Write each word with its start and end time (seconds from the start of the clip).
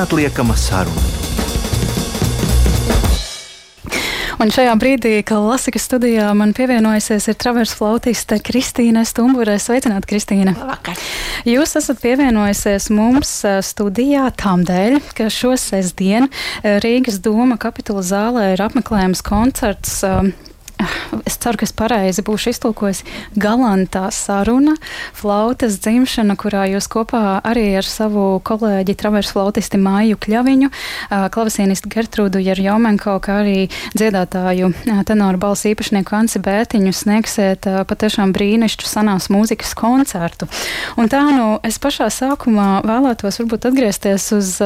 neatliekama 0.00 0.54
saruna. 0.56 1.02
Un 4.40 4.48
šajā 4.48 4.72
brīdī, 4.80 5.10
kad 5.28 5.42
Lasikas 5.44 5.84
studijā 5.84 6.30
man 6.32 6.54
pievienojusies, 6.56 7.26
ir 7.28 7.36
travers 7.36 7.74
flautiste 7.76 8.38
Kristīne 8.40 9.02
Stumburē. 9.04 9.58
Sveicināta, 9.60 10.08
Kristīne! 10.08 10.54
Labvakar! 10.56 10.96
Jūs 11.44 11.76
esat 11.76 12.00
pievienojusies 12.00 12.88
mums 12.96 13.34
studijā 13.68 14.30
tām 14.40 14.64
dēļ, 14.64 15.02
ka 15.18 15.28
šo 15.28 15.52
sestdienu 15.60 16.32
Rīgas 16.64 17.20
doma 17.20 17.60
kapitula 17.60 18.00
zālē 18.00 18.54
ir 18.54 18.64
apmeklējums 18.70 19.20
koncerts 19.26 20.00
es 21.26 21.38
ceru, 21.40 21.60
ka 21.60 21.66
es 21.66 21.74
pareizi 21.76 22.24
būšu 22.26 22.52
iztulkojis, 22.54 23.02
galantā 23.40 24.06
saruna, 24.14 24.76
flautas 25.16 25.78
dzimšana, 25.82 26.36
kurā 26.40 26.66
jūs 26.70 26.88
kopā 26.90 27.40
arī 27.46 27.66
ar 27.80 27.86
savu 27.86 28.40
kolēģi 28.46 28.96
traversu 29.00 29.36
flautisti 29.36 29.80
Māju 29.80 30.18
Kļaviņu, 30.20 30.70
klavesīnistu 31.34 31.90
Gertrūdu 31.92 32.42
Jarjomenko, 32.44 33.18
kā 33.24 33.40
arī 33.44 33.68
dziedātāju 33.96 34.72
tenoru 35.08 35.42
balsu 35.42 35.70
īpašnieku 35.72 36.16
Anci 36.16 36.42
Bētiņu 36.44 36.94
sniegsiet 36.96 37.68
patiešām 37.90 38.34
brīnišķu 38.36 38.88
sanās 38.88 39.30
mūzikas 39.32 39.74
koncertu. 39.78 40.50
Un 41.00 41.10
tā 41.12 41.22
nu 41.34 41.52
es 41.66 41.80
pašā 41.82 42.10
sākumā 42.14 42.80
vēlētos 42.86 43.42
varbūt 43.42 43.70
atgriezties 43.70 44.32
uz 44.36 44.56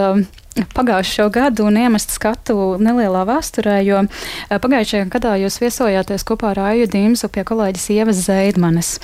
pagājušo 0.55 1.29
gadu 1.35 1.67
un 1.69 1.79
iemest 1.79 2.15
skatu 2.15 2.77
nelielā 2.83 3.25
vēsturē, 3.27 3.79
jo 3.87 4.03
eh, 4.05 4.59
pagājušajā 4.63 5.09
gadā 5.13 5.35
jūs 5.43 5.59
viesojāties 5.63 6.25
kopā 6.27 6.53
ar 6.53 6.61
Aiju 6.71 6.89
Dīmsu 6.93 7.31
pie 7.35 7.45
kolēģis 7.47 7.89
Ievas 7.97 8.23
Zeidmanes. 8.27 8.95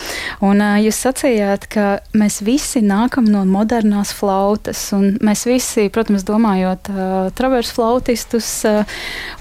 Un 0.46 0.62
uh, 0.62 0.78
jūs 0.82 1.00
sacījāt, 1.02 1.66
ka 1.72 1.86
mēs 2.16 2.40
visi 2.46 2.82
nākam 2.84 3.26
no 3.30 3.42
modernās 3.48 4.12
flautas, 4.16 4.82
un 4.96 5.16
mēs 5.24 5.44
visi, 5.48 5.88
protams, 5.92 6.24
domājot 6.28 6.90
uh, 6.92 7.30
travers 7.36 7.72
flautistus, 7.74 8.48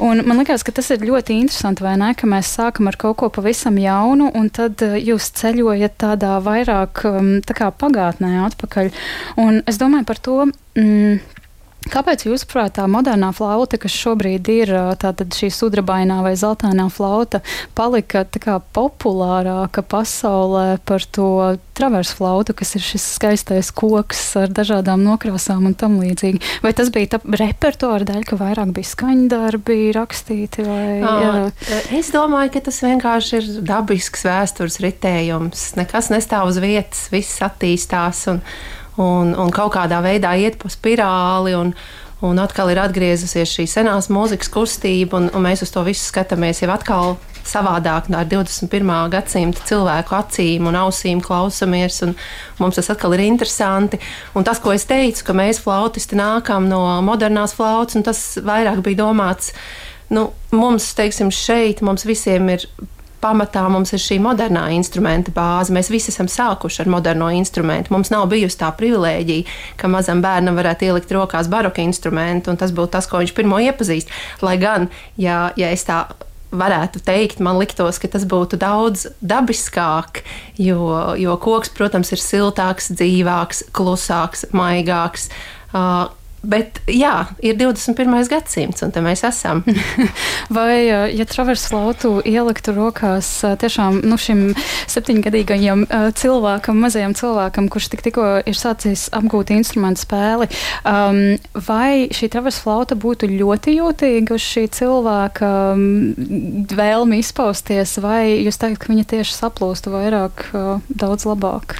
un 0.02 0.24
man 0.26 0.42
liekas, 0.42 0.66
ka 0.66 0.74
tas 0.76 0.90
ir 0.94 1.06
ļoti 1.06 1.38
interesanti, 1.44 1.86
vai 1.86 1.96
ne, 2.02 2.12
ka 2.18 2.30
mēs 2.30 2.54
sākam 2.58 2.90
ar 2.90 2.98
kaut 3.00 3.20
ko 3.22 3.32
pavisam 3.34 3.78
jaunu, 3.80 4.32
un 4.36 4.50
tad 4.54 4.82
jūs 4.82 5.32
ceļojat 5.40 5.98
tādā 6.02 6.38
vairāk 6.46 7.04
um, 7.10 7.34
tā 7.46 7.58
kā 7.58 7.70
pagātnē 7.72 8.40
atpakaļ. 8.48 8.94
Un 9.42 9.62
es 9.70 9.80
domāju 9.82 10.08
par 10.10 10.24
to, 10.24 10.38
mm, 10.80 11.39
Kāpēc, 11.90 12.26
jūsuprāt, 12.28 12.76
tā 12.78 12.86
modernā 12.90 13.32
flauta, 13.36 13.80
kas 13.82 13.96
šobrīd 13.98 14.50
ir 14.54 14.74
šī 15.40 15.50
sudrabainā 15.54 16.20
vai 16.26 16.36
zeltainā 16.40 16.90
flauta, 16.94 17.42
palika 17.78 18.26
populārāka 18.76 19.82
pasaulē 19.82 20.80
par 20.86 21.06
to 21.16 21.58
traversu 21.80 22.18
flautu, 22.20 22.54
kas 22.58 22.76
ir 22.76 22.84
šis 22.84 23.06
skaistais 23.16 23.72
koks 23.76 24.22
ar 24.40 24.52
dažādām 24.54 25.02
nokrāsām 25.06 25.70
un 25.70 25.76
tam 25.80 25.98
līdzīgi? 26.02 26.42
Vai 26.66 26.74
tas 26.78 26.92
bija 26.94 27.22
repertuāra 27.24 28.08
dēļ, 28.10 28.26
ka 28.28 28.40
vairāk 28.40 28.74
bija 28.76 28.92
skaņdarbi 28.92 29.80
rakstīti? 29.96 30.66
Vai, 30.68 31.00
jā. 31.02 31.32
es 31.98 32.12
domāju, 32.16 32.54
ka 32.56 32.66
tas 32.68 32.82
vienkārši 32.86 33.40
ir 33.40 33.48
dabisks 33.70 34.28
vēstures 34.28 34.82
ritējums. 34.84 35.72
Nekas 35.80 36.12
nestāv 36.14 36.52
uz 36.52 36.60
vietas, 36.62 37.08
viss 37.14 37.42
attīstās. 37.46 38.28
Un, 38.34 38.44
un, 39.00 39.34
un 39.40 39.56
kaut 39.56 39.74
kādā 39.78 40.04
veidā 40.06 40.36
iet 40.40 40.60
pa 40.62 40.72
spirāli. 40.72 41.58
Un, 41.58 41.74
Un 42.20 42.36
atkal 42.36 42.68
ir 42.68 42.82
atgriezusies 42.84 43.48
šī 43.48 43.64
senās 43.72 44.10
mūzikas 44.12 44.50
kustība, 44.52 45.16
un, 45.16 45.30
un 45.32 45.46
mēs 45.46 45.62
uz 45.64 45.70
to 45.72 45.86
visu 45.88 46.04
skatāmies 46.04 46.60
jau 46.60 46.68
atkal 46.74 47.14
savādāk 47.48 48.10
ar 48.12 48.28
21. 48.28 48.92
gadsimta 49.14 49.64
cilvēku 49.70 50.18
acīm 50.18 50.68
un 50.68 50.78
ausīm 50.82 51.22
klausamies, 51.24 52.02
un 52.04 52.16
mums 52.60 52.76
tas 52.76 52.92
atkal 52.92 53.16
ir 53.16 53.24
interesanti. 53.24 54.02
Un 54.36 54.44
tas, 54.44 54.60
ko 54.60 54.76
es 54.76 54.84
teicu, 54.90 55.24
ka 55.30 55.38
mēs 55.38 55.62
flautisti 55.64 56.20
nākam 56.20 56.68
no 56.68 56.82
modernās 57.08 57.56
flautas, 57.56 58.04
tas 58.04 58.24
vairāk 58.44 58.84
bija 58.86 59.06
domāts, 59.06 59.54
nu, 60.12 60.30
mums, 60.52 60.92
teiksim, 60.98 61.32
šeit 61.32 61.80
mums 61.86 62.04
visiem 62.04 62.52
ir 62.52 62.68
pamatā 63.22 63.66
mums 63.72 63.94
ir 63.96 64.02
šī 64.04 64.20
modernā 64.24 64.68
instrumenta 64.76 65.34
bāze. 65.36 65.74
Mēs 65.76 65.92
visi 65.94 66.14
esam 66.14 66.30
sākuši 66.32 66.84
ar 66.84 66.92
moderno 66.94 67.30
instrumentu. 67.36 67.94
Mums 67.96 68.14
nav 68.14 68.28
bijusi 68.32 68.60
tā 68.62 68.72
privilēģija, 68.80 69.60
ka 69.80 69.92
mazam 69.92 70.24
bērnam 70.26 70.58
varētu 70.60 70.90
ielikt 70.90 71.14
rokās 71.16 71.52
baroka 71.52 71.84
instrumentu, 71.84 72.54
un 72.54 72.60
tas 72.60 72.74
būtu 72.76 72.96
tas, 72.98 73.10
ko 73.10 73.22
viņš 73.24 73.36
pirmo 73.38 73.62
iepazīst. 73.64 74.12
Lai 74.46 74.58
gan, 74.62 74.90
ja, 75.20 75.50
ja 75.60 75.72
es 75.76 75.86
tā 75.88 76.06
varētu 76.50 77.02
teikt, 77.06 77.42
man 77.46 77.60
liktos, 77.62 78.00
ka 78.02 78.10
tas 78.10 78.26
būtu 78.26 78.58
daudz 78.60 79.06
dabiskāk, 79.22 80.24
jo, 80.58 81.14
jo 81.20 81.36
koks, 81.42 81.70
protams, 81.78 82.14
ir 82.16 82.24
siltāks, 82.24 82.90
dzīvāks, 82.98 83.68
klusāks, 83.76 84.48
maigāks. 84.56 85.30
Uh, 85.70 86.10
Bet 86.40 86.80
jā, 86.88 87.28
ir 87.44 87.58
21. 87.60 88.14
gadsimts, 88.32 88.84
un 88.86 88.94
te 88.96 89.02
mēs 89.04 89.26
esam. 89.28 89.60
Vai, 90.56 90.88
ja 90.88 91.26
travers 91.28 91.66
flautu 91.68 92.20
ieliktu 92.24 92.72
rokās 92.78 93.28
tiešām 93.60 94.00
nu, 94.08 94.16
šim 94.20 94.46
septiņgadīgajam 94.90 95.84
cilvēkam, 96.16 96.80
mazajam 96.80 97.16
cilvēkam, 97.18 97.68
kurš 97.72 97.90
tik, 97.92 98.04
tikko 98.08 98.28
ir 98.48 98.56
sācis 98.56 99.10
apgūt 99.16 99.52
instrumentu 99.52 100.06
spēli, 100.06 100.48
um, 100.88 101.20
vai 101.68 102.08
šī 102.16 102.32
travers 102.32 102.62
flauta 102.64 102.96
būtu 103.00 103.28
ļoti 103.34 103.76
jūtīga 103.76 104.38
uz 104.38 104.46
šī 104.46 104.66
cilvēka 104.80 105.52
um, 105.74 105.84
vēlmi 106.72 107.20
izpausties, 107.20 107.98
vai 108.04 108.40
jūs 108.46 108.62
teikt, 108.62 108.80
ka 108.86 108.94
viņa 108.94 109.10
tieši 109.12 109.36
saplūstu 109.42 109.92
vairāk, 109.92 110.48
uh, 110.54 110.88
daudz 110.88 111.28
labāk? 111.28 111.76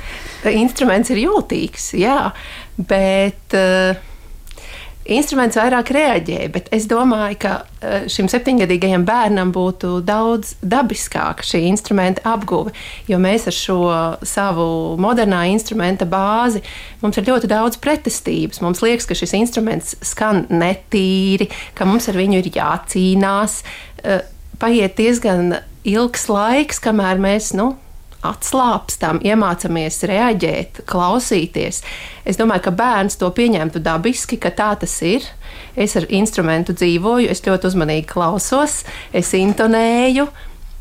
Instruments 0.52 1.16
ir 1.16 1.24
jūtīgs, 1.24 1.94
jā, 2.00 2.22
bet. 2.76 3.56
Uh, 3.56 4.09
instruments 5.16 5.58
vairāk 5.60 5.92
reaģē, 5.96 6.40
bet 6.54 6.70
es 6.76 6.86
domāju, 6.90 7.38
ka 7.42 7.54
eh, 7.82 8.06
šim 8.12 8.30
septiņgadīgajam 8.32 9.06
bērnam 9.08 9.54
būtu 9.56 10.00
daudz 10.06 10.56
dabiskāka 10.62 11.46
šī 11.46 11.64
instrumenta 11.70 12.24
apguve, 12.34 12.74
jo 13.10 13.20
mēs 13.22 13.48
ar 13.50 13.56
šo 13.56 13.80
savu 14.28 14.70
modernā 15.02 15.46
instrumenta 15.54 16.08
bāzi 16.10 16.64
mums 17.04 17.20
ir 17.20 17.28
ļoti 17.30 17.50
daudz 17.52 17.80
pretestības. 17.82 18.62
Mums 18.66 18.84
liekas, 18.86 19.08
ka 19.10 19.18
šis 19.18 19.36
instruments 19.40 19.96
skan 20.06 20.46
netīri, 20.52 21.50
ka 21.78 21.88
mums 21.90 22.10
ar 22.12 22.20
viņu 22.20 22.42
ir 22.42 22.52
jācīnās. 22.60 23.62
Eh, 24.04 24.24
paiet 24.60 24.98
diezgan 25.00 25.60
ilgs 25.88 26.28
laiks, 26.30 26.82
kamēr 26.84 27.22
mēs, 27.22 27.54
nu, 27.58 27.74
atslābstam, 28.26 29.22
iemācāmies 29.24 30.02
reaģēt, 30.10 30.84
klausīties. 30.90 31.82
Es 32.28 32.40
domāju, 32.40 32.66
ka 32.68 32.76
bērns 32.76 33.20
to 33.20 33.30
pieņemtu 33.36 33.82
dabiski, 33.84 34.40
ka 34.42 34.52
tā 34.56 34.74
tas 34.82 35.00
ir. 35.06 35.26
Es 35.80 35.96
ar 36.00 36.08
instrumentu 36.12 36.76
dzīvoju, 36.76 37.30
es 37.32 37.44
ļoti 37.46 37.72
uzmanīgi 37.72 38.08
klausos, 38.12 38.84
es 39.16 39.32
intonēju. 39.38 40.28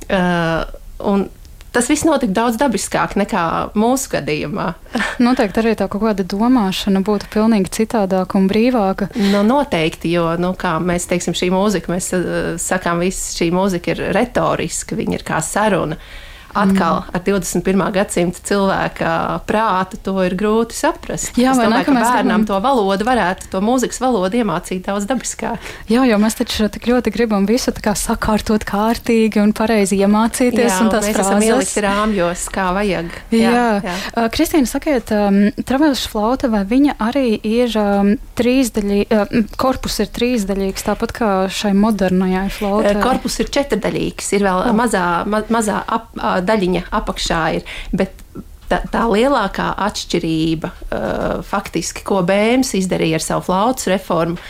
Uh, 0.08 0.62
un 1.06 1.28
tas 1.70 1.86
viss 1.92 2.06
notika 2.08 2.34
daudz 2.40 2.58
dabiskāk 2.58 3.14
nekā 3.20 3.44
mūsu 3.78 4.16
gadījumā. 4.16 4.72
noteikti 5.26 5.62
arī 5.62 5.76
tā 5.78 5.86
kaut 5.92 6.02
kāda 6.08 6.26
domāšana 6.26 7.04
būtu 7.06 7.30
pilnīgi 7.30 7.70
citādāka 7.84 8.40
un 8.40 8.48
brīvāka. 8.50 9.12
Nu, 9.30 9.44
noteikti, 9.46 10.10
jo, 10.16 10.32
nu, 10.42 10.56
kā 10.58 10.78
mēs 10.82 11.06
teiksim, 11.06 11.38
šī 11.38 11.52
mūzika, 11.54 11.94
mēs 11.94 12.10
uh, 12.18 12.38
sakām, 12.58 13.04
visa 13.06 13.36
šī 13.38 13.52
mūzika 13.54 13.94
ir 13.94 14.08
retoriska, 14.16 14.98
viņa 14.98 15.20
ir 15.20 15.28
kā 15.28 15.44
saruna. 15.44 16.00
Uh, 16.00 16.24
atkal 16.58 17.02
mm. 17.02 17.14
ar 17.14 17.24
21. 17.26 17.84
gadsimta 17.94 18.44
cilvēka 18.48 19.12
prātu 19.48 20.00
to 20.02 20.16
ir 20.26 20.36
grūti 20.38 20.76
saprast. 20.76 21.38
Jā, 21.38 21.54
es 21.54 21.60
domāju, 21.62 21.88
ka 21.88 21.96
bērnam 21.96 22.44
gribam... 22.44 22.48
to 22.50 22.60
valodu 22.64 23.06
varētu, 23.08 23.50
to 23.52 23.62
mūzikas 23.64 24.00
valodu 24.02 24.40
iemācīt 24.42 24.86
daudz 24.88 25.08
dabiskāk. 25.08 25.62
Jā, 25.90 26.04
jo 26.08 26.18
mēs 26.20 26.38
taču 26.38 26.68
tik 26.72 26.88
ļoti 26.90 27.12
gribam 27.14 27.46
visu 27.48 27.72
kā 27.82 27.94
sakārtot 27.98 28.64
kārtīgi 28.68 29.40
un 29.42 29.54
pareizi 29.56 29.98
iemācīties. 30.02 30.68
Jā, 30.68 30.78
un 30.82 30.90
mēs 30.92 31.08
frāzes. 31.12 31.24
esam 31.24 31.44
ielikti 31.44 31.84
rāmjos, 31.84 32.44
kā 32.54 32.68
vajag. 32.76 33.12
Jā, 33.34 33.52
jā. 33.52 33.66
jā. 33.84 33.96
Uh, 34.12 34.28
Kristīna, 34.32 34.68
sakiet, 34.70 35.12
um, 35.14 35.40
travelša 35.68 36.12
flauta, 36.12 36.50
vai 36.52 36.64
viņa 36.68 36.96
arī 37.08 37.26
ir 37.36 37.74
um, 37.80 38.14
trīsdaļīga, 38.38 39.20
uh, 39.22 39.52
korpus 39.60 40.00
ir 40.04 40.10
trīsdaļīgs, 40.16 40.86
tāpat 40.88 41.14
kā 41.16 41.30
šai 41.52 41.74
modernajai 41.78 42.46
flautai? 42.54 42.96
Korpus 43.02 43.38
ir 43.42 43.52
četrdaļīgs, 43.54 44.32
ir 44.38 44.46
vēl 44.48 44.64
oh. 44.64 44.74
mazā, 44.76 45.04
ma, 45.28 45.42
mazā 45.52 45.80
ap, 45.86 46.10
daļiņa 46.48 46.86
apakšā 47.00 47.42
ir. 47.58 47.76
Bet 47.92 48.24
tā, 48.70 48.82
tā 48.92 49.04
lielākā 49.10 49.72
atšķirība, 49.88 50.72
uh, 50.72 51.44
faktiski, 51.46 52.04
ko 52.06 52.22
Bēns 52.26 52.74
izdarīja 52.78 53.20
ar 53.20 53.28
savu 53.30 53.48
flautas 53.50 53.90
reformu, 53.92 54.40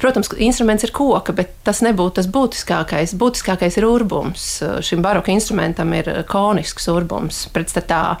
Protams, 0.00 0.30
instruments 0.40 0.84
ir 0.86 0.90
koka, 0.96 1.34
bet 1.36 1.50
tas 1.66 1.82
nebūtu 1.84 2.16
tas 2.18 2.28
būtiskākais. 2.32 3.12
Būtiskākais 3.20 3.76
ir 3.76 3.84
urbums. 3.84 4.46
Šim 4.84 5.02
baroka 5.04 5.30
instrumentam 5.30 5.92
ir 5.92 6.08
konisks 6.28 6.88
urbums, 6.88 7.44
pretstatā 7.52 8.16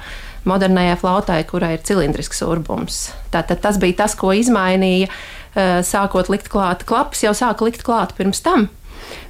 modernajai 0.48 0.98
flautai, 1.00 1.40
kurai 1.48 1.74
ir 1.76 1.84
cilindrisks 1.88 2.42
urbums. 2.44 3.08
Tātad 3.32 3.62
tas 3.64 3.80
bija 3.80 4.04
tas, 4.04 4.14
ko 4.18 4.34
izmainīja, 4.36 5.08
uh, 5.08 5.80
sākot 5.84 6.28
likt 6.32 6.52
klāt. 6.52 6.84
Klapas 6.88 7.24
jau 7.24 7.32
sāka 7.36 7.66
likt 7.66 7.84
klāt 7.86 8.14
pirms 8.18 8.44
tam. 8.44 8.68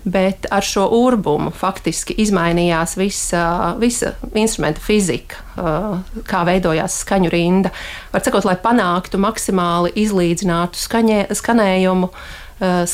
Bet 0.05 0.49
ar 0.55 0.65
šo 0.65 0.87
urbumu 0.99 1.53
faktiski 1.55 2.17
izmainījās 2.23 2.97
visa, 2.99 3.45
visa 3.81 4.15
instrumenta 4.39 4.83
fizika, 4.85 5.43
kā 6.29 6.45
veidojās 6.49 7.01
skaņu 7.05 7.33
rinda. 7.33 7.73
Var 8.13 8.25
sakot, 8.25 8.49
lai 8.49 8.57
panāktu 8.63 9.21
maksimāli 9.23 9.93
izlīdzinātu 10.05 10.81
skaņē, 10.81 11.21
skanējumu, 11.39 12.11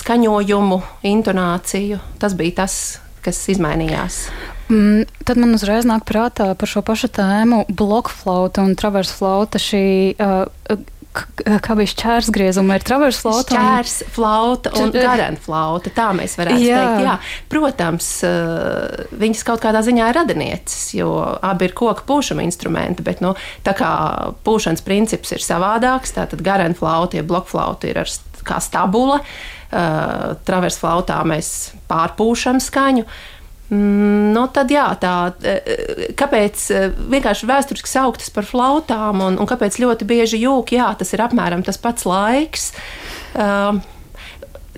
skaņojumu, 0.00 0.82
intonāciju. 1.14 2.02
Tas 2.20 2.36
bija 2.38 2.60
tas, 2.64 2.80
kas 3.24 3.40
izmainījās. 3.52 4.26
Mm, 4.72 5.04
tad 5.28 5.36
man 5.40 5.52
uzreiz 5.56 5.84
nāk 5.84 6.06
prātā 6.08 6.46
par 6.56 6.70
šo 6.70 6.80
pašu 6.84 7.10
tēmu 7.12 7.64
blokflauta 7.68 8.64
un 8.64 8.72
traversflauta. 8.80 9.60
Šī 9.60 9.84
uh, 10.16 10.46
kā 11.14 11.76
bija 11.78 11.90
šķērsgriezuma, 11.92 12.78
ir 12.78 12.84
traversa 12.86 13.22
flauta. 13.22 13.54
Šķērs 13.54 13.96
flauta 14.14 14.72
un 14.80 14.92
garena 14.94 15.40
flauta, 15.40 15.92
tā 15.94 16.08
mēs 16.16 16.36
varētu 16.38 16.64
jā. 16.64 16.80
teikt. 16.80 17.04
Jā. 17.06 17.16
Protams, 17.52 18.08
eh, 18.26 19.04
viņas 19.22 19.44
kaut 19.46 19.62
kādā 19.64 19.84
ziņā 19.86 20.10
ir 20.10 20.18
radinieces, 20.18 20.94
jo 20.98 21.10
abi 21.38 21.68
ir 21.70 21.76
koka 21.78 22.06
pūšama 22.08 22.46
instrumenti, 22.46 23.06
bet 23.06 23.22
nu, 23.24 23.34
tā 23.66 23.76
kā 23.78 23.90
pūšanas 24.46 24.84
princips 24.86 25.34
ir 25.36 25.44
savādāks, 25.44 26.16
tātad 26.16 26.42
garena 26.44 26.74
flauta, 26.78 27.20
ja 27.20 27.26
blokflauta 27.26 27.90
ir 27.90 28.02
ar 28.02 28.10
kā 28.44 28.58
stabula, 28.60 29.22
uh, 29.22 30.34
traversa 30.44 30.82
flautā 30.82 31.22
mēs 31.24 31.48
pārpūšam 31.88 32.60
skaņu. 32.60 33.06
Uh, 33.06 33.33
nu, 33.72 34.44
tad 34.52 34.72
jā, 34.72 34.84
tā, 35.00 35.14
e, 35.40 35.54
e, 35.56 36.08
kāpēc 36.18 36.66
e, 36.68 36.82
vienkārši 37.14 37.48
vēsturiski 37.48 37.88
sauktas 37.88 38.28
par 38.34 38.44
flautām 38.48 39.22
un, 39.24 39.38
un 39.40 39.48
kāpēc 39.48 39.80
ļoti 39.80 40.08
bieži 40.08 40.42
jūka, 40.44 40.76
jā, 40.76 40.90
tas 41.00 41.14
ir 41.16 41.24
apmēram 41.24 41.64
tas 41.64 41.80
pats 41.80 42.04
laiks. 42.08 42.72
Uh, 43.34 43.80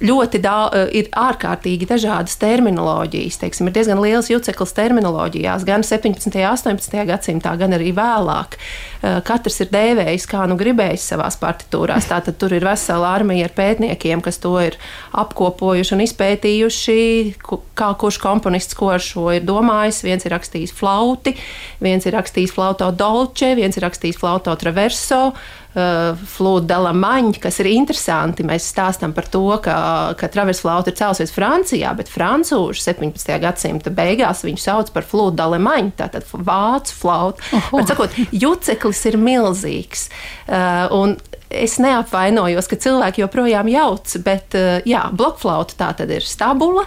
ļoti 0.01 0.41
daudz, 0.43 0.75
eh, 0.77 0.89
ir 1.01 1.09
ārkārtīgi 1.17 1.89
dažādas 1.89 2.37
terminoloģijas. 2.37 3.39
Teiksim, 3.41 3.69
ir 3.69 3.73
diezgan 3.73 4.01
liels 4.01 4.29
juceklis 4.29 4.75
terminoloģijās, 4.77 5.65
gan 5.65 5.83
17. 5.83 6.45
un 6.45 6.53
18. 6.53 7.07
gadsimtā, 7.07 7.57
gan 7.59 7.73
arī 7.73 7.95
vēlāk. 7.95 8.59
Eh, 9.03 9.21
katrs 9.21 9.61
ir 9.61 9.67
dēvējis, 9.73 10.27
kā 10.27 10.47
nu 10.49 10.57
gribējis 10.57 11.13
savā 11.13 11.29
partitūrās. 11.41 12.09
Tātad 12.13 12.37
tur 12.39 12.53
ir 12.53 12.61
vesela 12.61 13.15
armija 13.15 13.49
ar 13.49 13.55
pētniekiem, 13.57 14.23
kas 14.23 14.39
to 14.39 14.59
ir 14.61 14.77
apkopojuši 15.13 15.93
un 15.93 16.05
izpētījuši, 16.05 17.37
kā 17.75 17.91
kurš 17.97 18.19
komponists 18.19 18.75
ko 18.75 18.91
ar 18.91 19.01
šo 19.01 19.31
ir 19.35 19.43
domājis. 19.43 20.05
Viens 20.05 20.25
ir 20.25 20.33
rakstījis 20.33 20.73
flauti, 20.73 21.37
viens 21.81 22.05
ir 22.07 22.13
rakstījis 22.13 22.53
flauto 22.53 22.91
dolce, 22.93 23.55
viens 23.55 23.77
ir 23.77 23.83
rakstījis 23.83 24.19
flauto 24.21 24.55
traverso 24.57 25.33
flūda 25.77 26.79
maņa, 26.97 27.41
kas 27.43 27.61
ir 27.61 27.69
interesanti. 27.75 28.47
Mēs 28.47 28.69
stāstām 28.73 29.13
par 29.17 29.29
to, 29.33 29.45
ka, 29.65 29.77
ka 30.17 30.31
traversa 30.33 30.65
flauta 30.65 30.93
ir 30.93 30.99
cēlusies 30.99 31.35
Francijā, 31.35 31.93
bet 31.99 32.11
francūži 32.13 32.85
17. 32.89 33.37
gadsimta 33.43 33.93
beigās 33.95 34.45
viņu 34.47 34.63
sauc 34.63 34.93
par 34.95 35.07
flūda 35.07 35.49
maņu, 35.61 35.95
tātad 35.99 36.27
vācu 36.33 36.97
flautu. 36.97 37.63
Sakot, 37.87 38.17
juceklis 38.33 39.05
ir 39.11 39.21
milzīgs. 39.21 40.09
Uh, 40.49 41.17
Es 41.47 41.77
neapvainojos, 41.79 42.67
ka 42.67 42.75
cilvēki 42.83 43.23
joprojām 43.23 43.69
jauc, 43.71 44.11
bet 44.27 44.57
uh, 44.59 44.81
jā, 44.83 45.05
blokflauta 45.15 45.77
tā 45.79 45.93
tad 46.01 46.11
ir 46.11 46.27
stabula. 46.27 46.83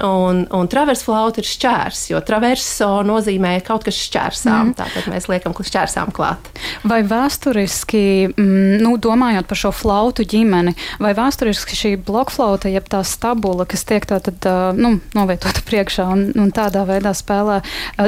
Un, 0.00 0.46
un 0.48 0.68
traversa 0.72 1.04
flauta 1.04 1.42
ir 1.42 1.46
šķērs, 1.48 2.06
jo 2.14 2.20
traverso 2.24 3.02
nozīmē 3.04 3.58
kaut 3.66 3.84
kas 3.84 3.98
šķērsām. 4.06 4.70
Mm. 4.70 4.76
Tātad 4.78 5.08
mēs 5.12 5.28
liekam 5.28 5.52
šķērsām 5.52 6.14
klāt. 6.16 6.48
Vai 6.88 7.02
vēsturiski, 7.04 8.32
mm, 8.32 8.80
nu, 8.80 8.94
domājot 9.02 9.50
par 9.50 9.60
šo 9.60 9.72
flautu 9.76 10.24
ģimeni, 10.24 10.72
vai 11.02 11.12
vēsturiski 11.18 11.76
šī 11.76 11.92
blokflauta, 12.06 12.72
jeb 12.72 12.88
tā 12.88 13.02
stabula, 13.04 13.68
kas 13.68 13.84
tiek 13.88 14.08
tātad, 14.08 14.48
nu, 14.80 14.94
novietota 15.16 15.64
priekšā 15.68 16.08
un, 16.14 16.26
un 16.40 16.52
tādā 16.56 16.86
veidā 16.88 17.12
spēlē, 17.16 17.60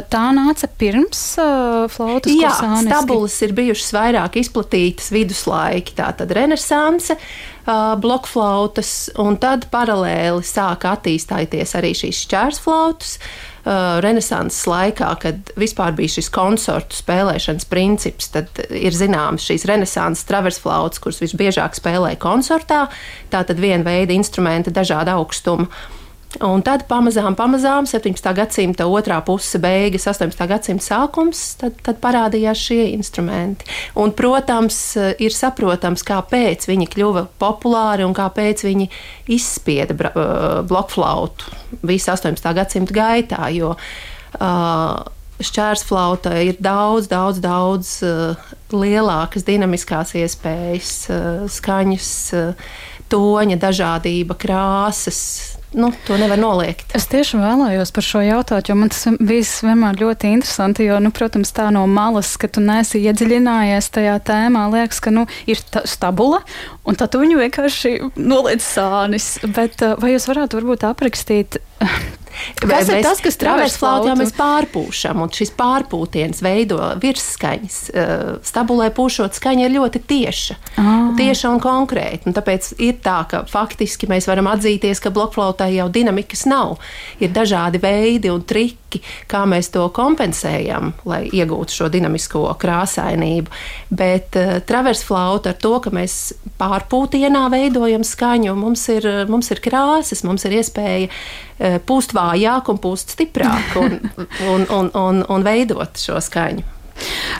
tā 0.08 0.24
nāca 0.36 0.70
pirms 0.80 1.24
uh, 1.42 1.84
flautas? 1.92 2.32
Jā, 2.32 2.54
stabulas 2.80 3.36
ir 3.44 3.52
bijušas 3.56 3.92
vairāk 3.92 4.40
izplatītas 4.40 5.12
viduslaiki, 5.12 5.98
tātad 6.00 6.32
renesanse. 6.32 7.18
Uh, 7.20 7.53
blokflautas, 7.64 9.08
un 9.20 9.38
tad 9.40 9.68
paralēli 9.72 10.44
sāka 10.44 10.94
attīstīties 10.98 11.74
arī 11.78 11.94
šīs 11.96 12.24
šķērsflautas. 12.26 13.18
Uh, 13.64 13.96
Renesanses 14.04 14.66
laikā, 14.68 15.08
kad 15.22 15.52
vispār 15.56 15.94
bija 15.96 16.18
šis 16.18 16.28
koncertu 16.34 16.98
spēlēšanas 16.98 17.64
princips, 17.70 18.28
tad 18.34 18.60
ir 18.68 18.92
zināms 18.92 19.46
šīs 19.48 19.64
renesanses 19.70 20.28
traversflautas, 20.28 21.00
kuras 21.00 21.22
visbiežāk 21.24 21.78
spēlēja 21.78 22.20
koncertā. 22.20 22.82
Tā 23.32 23.40
tad 23.48 23.62
viena 23.64 23.80
veida 23.86 24.12
instrumenti, 24.12 24.74
dažāda 24.74 25.16
augstuma. 25.16 25.70
Un 26.42 26.64
tad 26.66 26.86
pamazām, 26.90 27.36
pamazām 27.38 27.86
17. 27.86 28.30
gadsimta 28.34 28.88
otrā 28.90 29.20
puse, 29.26 29.58
beigas, 29.62 30.08
18. 30.10 30.46
gadsimta 30.50 30.82
sākums, 30.82 31.42
tad, 31.60 31.76
tad 31.86 32.00
parādījās 32.02 32.58
šie 32.58 32.80
instrumenti. 32.94 33.68
Un, 34.00 34.10
protams, 34.16 34.78
ir 35.22 35.34
saprotams, 35.34 36.02
kāpēc 36.06 36.66
viņi 36.70 36.90
kļuva 36.90 37.26
populāri 37.38 38.06
un 38.06 38.16
kāpēc 38.16 38.64
viņi 38.66 38.90
izspieda 39.36 39.94
blokflautu 40.66 41.54
visu 41.86 42.10
18. 42.16 42.54
gadsimta 42.58 42.98
gaitā. 42.98 43.50
Jo, 43.54 43.76
uh, 44.40 45.04
Šķērsflauta 45.44 46.30
ir 46.46 46.60
daudz, 46.62 47.08
daudz, 47.10 47.40
daudz 47.42 47.94
uh, 48.06 48.50
lielākas 48.70 49.42
dinamiskās 49.46 50.14
iespējas, 50.14 50.92
uh, 51.10 51.48
skaņas, 51.50 52.10
uh, 52.38 52.76
toņa, 53.10 53.58
dažādība, 53.60 54.36
krāsas, 54.38 55.53
nu, 55.74 55.90
to 56.06 56.16
nevar 56.20 56.40
noliegt. 56.40 56.94
Es 56.96 57.06
tieši 57.10 57.38
vēlējos 57.40 57.92
par 57.94 58.06
šo 58.06 58.22
jautāt, 58.24 58.70
jo 58.70 58.76
man 58.78 58.92
tas 58.92 59.04
bijis 59.20 59.52
vienmēr 59.66 59.98
ļoti 60.00 60.32
interesanti. 60.36 60.88
Jo, 60.88 61.00
nu, 61.02 61.12
protams, 61.14 61.52
tā 61.54 61.68
no 61.74 61.84
malas, 61.90 62.34
ka 62.40 62.50
tu 62.50 62.62
neesi 62.64 63.02
iedziļinājies 63.04 63.90
tajā 63.94 64.16
tēmā, 64.26 64.66
liekas, 64.74 65.02
ka 65.04 65.12
nu, 65.14 65.26
ir 65.50 65.60
stabula, 65.90 66.42
un 66.86 66.98
tad 66.98 67.12
tu 67.14 67.22
viņu 67.22 67.40
vienkārši 67.42 67.94
noliec 68.16 68.64
sānis. 68.64 69.34
Bet 69.44 69.82
vai 70.00 70.14
jūs 70.14 70.28
varētu 70.30 70.60
varbūt 70.60 70.88
aprakstīt? 70.88 71.60
Kas 72.58 72.88
ir 72.88 73.02
tas, 73.04 73.20
kas 73.22 73.38
traversa 73.40 73.78
flautā 73.80 74.14
mēs 74.18 74.32
pārpūšam, 74.36 75.22
un 75.24 75.32
šis 75.34 75.52
pārpūtiens 75.56 76.42
veido 76.44 76.78
virsskaņas. 77.02 77.78
Stabulē 78.46 78.90
pūšot 78.94 79.36
skaņa 79.38 79.66
ir 79.66 79.74
ļoti 79.76 80.02
tieša, 80.08 80.56
ah. 80.80 80.92
tieša 81.18 81.52
un 81.54 81.62
konkrēta. 81.62 82.28
Un 82.28 82.36
tāpēc 82.36 82.72
ir 82.84 82.98
tā, 83.04 83.20
ka 83.30 83.44
faktiski 83.50 84.08
mēs 84.10 84.28
varam 84.30 84.48
atzīties, 84.52 85.02
ka 85.02 85.12
blokflautai 85.14 85.74
jau 85.76 85.88
dinamikas 85.92 86.46
nav. 86.50 86.78
Ir 87.22 87.34
dažādi 87.34 87.80
veidi 87.82 88.32
un 88.32 88.44
triki, 88.46 89.02
kā 89.30 89.42
mēs 89.50 89.72
to 89.74 89.86
kompensējam, 89.94 90.92
lai 91.08 91.24
iegūtu 91.34 91.78
šo 91.80 91.90
dinamisko 91.92 92.46
krāsainību. 92.60 93.50
Bet 93.94 94.38
uh, 94.38 94.58
traversa 94.66 95.08
flauta 95.08 95.54
ar 95.54 95.58
to, 95.60 95.76
ka 95.82 95.94
mēs 95.94 96.34
pārpūtienā 96.60 97.48
veidojam 97.52 98.06
skaņu, 98.06 98.54
mums 98.58 98.86
ir, 98.94 99.08
mums 99.30 99.50
ir 99.54 99.62
krāsas, 99.64 100.24
mums 100.26 100.46
ir 100.46 100.60
iespēja 100.60 101.10
pūst 101.86 102.14
vājāk 102.16 102.70
un 102.72 102.80
pūst 102.82 103.14
stiprāk 103.16 103.76
un, 103.80 103.98
un, 104.52 104.66
un, 104.68 104.90
un, 104.94 105.22
un 105.28 105.46
veidot 105.46 106.00
šo 106.00 106.20
skaņu. 106.22 106.64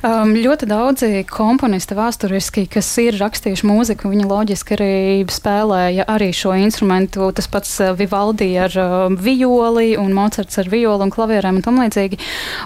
Um, 0.05 0.35
ļoti 0.37 0.67
daudzi 0.69 1.23
komponisti 1.31 1.97
vēsturiski, 1.97 2.67
kas 2.69 2.89
ir 3.01 3.17
rakstījuši 3.17 3.65
mūziku, 3.65 4.11
viņi 4.13 4.27
loģiski 4.29 4.75
arī 4.77 4.97
spēlēja 5.33 6.05
arī 6.11 6.29
šo 6.37 6.53
instrumentu. 6.61 7.31
Tas 7.33 7.49
pats 7.49 7.71
uh, 7.81 7.95
Vivaldi 7.97 8.51
ar 8.61 8.75
uh, 8.77 9.07
violi 9.15 9.95
un 10.01 10.13
Mocards 10.17 10.61
ar 10.61 10.69
violi 10.69 11.07
un 11.07 11.13
klavierēm 11.15 11.61
un 11.61 11.65
tam 11.65 11.81
līdzīgi. 11.81 12.19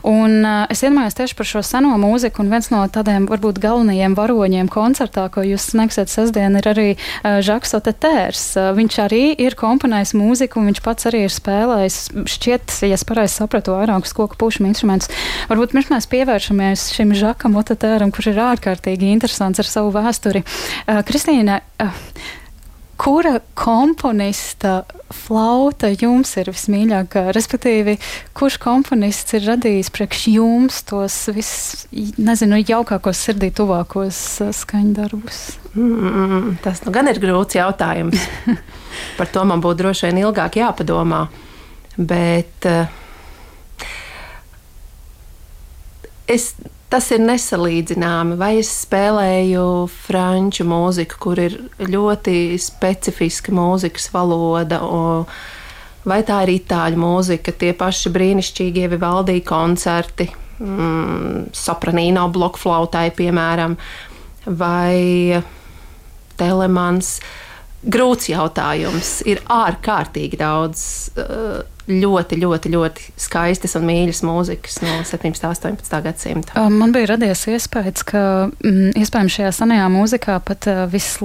Un 0.08 0.40
uh, 0.40 0.64
es 0.72 0.82
iedomājos 0.82 1.18
tieši 1.20 1.36
par 1.38 1.50
šo 1.52 1.62
seno 1.66 1.94
mūziku, 2.00 2.42
un 2.42 2.50
viens 2.54 2.70
no 2.74 2.82
tādiem 2.90 3.28
varbūt 3.30 3.60
galvenajiem 3.62 4.16
varoņiem 4.18 4.72
koncertā, 4.72 5.28
ko 5.30 5.44
jūs 5.46 5.70
sniegsiet 5.74 6.10
sestdien, 6.10 6.58
ir 6.58 6.70
arī 6.72 6.88
uh, 6.96 7.38
Žaks 7.44 7.76
Otetērs. 7.78 8.44
Uh, 8.56 8.72
viņš 8.78 8.98
arī 9.06 9.22
ir 9.46 9.58
komponējis 9.58 10.16
mūziku, 10.18 10.58
un 10.58 10.72
viņš 10.72 10.82
pats 10.82 11.10
arī 11.12 11.22
ir 11.28 11.36
spēlējis, 11.36 12.00
šķiet, 12.34 12.80
ja 12.88 12.98
es 12.98 13.06
pareizi 13.06 13.38
sapratu, 13.38 13.76
vairākus 13.78 14.16
koku 14.16 14.40
pušumu 14.40 14.72
instrumentus. 14.72 15.12
Varbūt 15.52 15.78
mēs 15.78 16.10
pievēršamies 16.10 16.77
pievērsties 16.78 16.96
šim 16.96 17.14
Žakam 17.14 17.56
Otatēram, 17.58 18.12
kurš 18.12 18.32
ir 18.32 18.42
ārkārtīgi 18.42 19.10
interesants 19.10 19.58
ar 19.58 19.66
savu 19.66 19.90
vēsturi. 19.92 20.44
Uh, 20.86 21.02
Kristīna, 21.02 21.60
uh, 21.82 21.96
kura 22.98 23.40
komponista 23.54 24.84
flauta 25.10 25.90
jums 25.90 26.36
ir 26.38 26.50
vismīļākā? 26.52 27.32
Respektīvi, 27.34 27.98
kurš 28.32 28.58
komponists 28.62 29.34
ir 29.34 29.46
radījis 29.48 29.90
priekš 29.90 30.28
jums 30.30 30.82
tos 30.86 31.16
vis, 31.34 31.86
nezinu, 32.18 32.60
jaukākos 32.62 33.18
sirdī 33.26 33.50
tuvākos 33.50 34.20
uh, 34.44 34.52
skaņdarbus? 34.54 35.42
Mm, 35.74 36.58
tas 36.62 36.84
nu 36.86 36.94
gan 36.94 37.10
ir 37.10 37.18
grūts 37.18 37.58
jautājums. 37.58 38.22
Par 39.18 39.34
to 39.34 39.42
man 39.44 39.62
būtu 39.62 39.82
droši 39.82 40.08
vien 40.08 40.22
ilgāk 40.22 40.60
jāpadomā. 40.62 41.26
Bet 41.98 42.70
uh, 42.70 42.86
es, 46.28 46.52
tas 46.92 47.10
ir 47.14 47.22
nesalīdzināmi. 47.24 48.36
Vai 48.40 48.52
es 48.60 48.70
spēlēju 48.84 49.64
franču 49.92 50.66
mūziku, 50.68 51.20
kur 51.22 51.40
ir 51.42 51.56
ļoti 51.80 52.58
specifiska 52.62 53.54
mūzikas 53.56 54.10
valoda, 54.14 54.80
vai 56.08 56.20
tā 56.26 56.42
ir 56.46 56.54
itāļu 56.58 57.00
mūzika, 57.02 57.54
tie 57.56 57.74
paši 57.76 58.12
brīnišķīgie 58.14 58.86
Vivaldī 58.94 59.40
koncerti, 59.46 60.28
mm, 60.60 61.50
sopranīno 61.56 62.28
blokflautai, 62.34 63.08
piemēram, 63.16 63.76
vai 64.46 65.42
telemans. 66.38 67.18
Grūts 67.78 68.26
jautājums. 68.26 69.20
Ir 69.30 69.38
ārkārtīgi 69.54 70.40
daudz 70.40 70.80
uh, 71.14 71.60
ļoti, 71.88 72.38
ļoti, 72.42 72.72
ļoti 72.74 73.06
skaistas 73.20 73.76
un 73.78 73.86
mīļas 73.88 74.22
mūzikas 74.26 74.80
no 74.84 74.98
17. 75.08 75.44
un 75.48 75.78
18. 75.78 76.02
gadsimta. 76.04 76.66
Man 76.72 76.92
bija 76.94 77.14
radies 77.14 77.46
iespējas, 77.48 78.04
ka 78.08 78.20
mm, 78.50 78.92
iespējams 79.00 79.38
šajā 79.38 79.54
senajā 79.60 79.88
mūzikā 79.92 80.36
pat 80.44 80.68
viss 80.92 81.20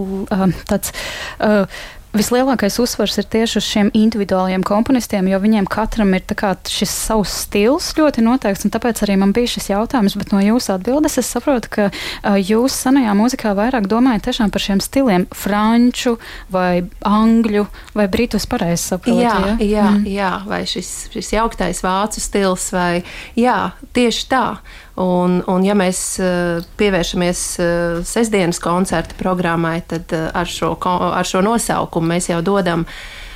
tāds. 0.70 0.96
Uh, 1.40 1.68
Vislielākais 2.14 2.76
uzsvars 2.78 3.16
ir 3.18 3.26
tieši 3.26 3.58
uz 3.58 3.66
šiem 3.66 3.88
individuāliem 3.98 4.62
komponistiem, 4.62 5.26
jo 5.32 5.40
viņiem 5.42 5.66
katram 5.66 6.12
ir 6.14 6.22
šis 6.70 6.92
savs 6.94 7.34
stils 7.48 7.88
ļoti 7.98 8.22
noteikts. 8.22 8.68
Tāpēc 8.70 9.02
arī 9.02 9.16
man 9.18 9.34
bija 9.34 9.50
šis 9.56 9.72
jautājums, 9.72 10.14
bet 10.22 10.30
no 10.30 10.38
jūsu 10.44 10.76
atbildes 10.76 11.18
es 11.18 11.32
saprotu, 11.34 11.72
ka 11.74 11.88
uh, 11.90 12.38
jūs 12.38 12.78
senajā 12.86 13.16
mūzikā 13.18 13.56
vairāk 13.58 13.90
domājat 13.90 14.28
tiešām 14.30 14.54
par 14.54 14.62
šiem 14.62 14.84
stiliem- 14.86 15.26
franču 15.44 16.20
vai 16.54 16.86
angļu 17.02 17.66
vai 17.98 18.08
britu. 18.08 18.38
Es 18.38 18.46
pareizi 18.46 18.94
saprotu. 18.94 19.18
Jā, 19.18 19.34
ja? 19.48 19.58
jā, 19.58 19.90
mm. 19.90 20.06
jā, 20.14 20.32
vai 20.46 20.64
šis, 20.70 20.94
šis 21.14 21.34
jauktais 21.34 21.82
vācu 21.82 22.22
stils, 22.22 22.70
vai 22.78 23.04
jā, 23.34 23.74
tieši 23.98 24.30
tā. 24.30 24.48
Un, 25.02 25.40
un 25.50 25.64
ja 25.66 25.74
mēs 25.74 26.00
eh, 26.22 26.62
pievēršamies 26.78 27.40
eh, 27.58 28.02
sestdienas 28.06 28.60
koncerta 28.62 29.18
programmai, 29.18 29.80
tad 29.90 30.14
eh, 30.14 30.28
ar 30.30 30.50
šo, 30.50 30.76
ar 30.86 31.26
šo 31.26 31.42
nosaukumu 31.42 32.14
mēs 32.14 32.30
jau 32.30 32.42
dodam 32.46 32.86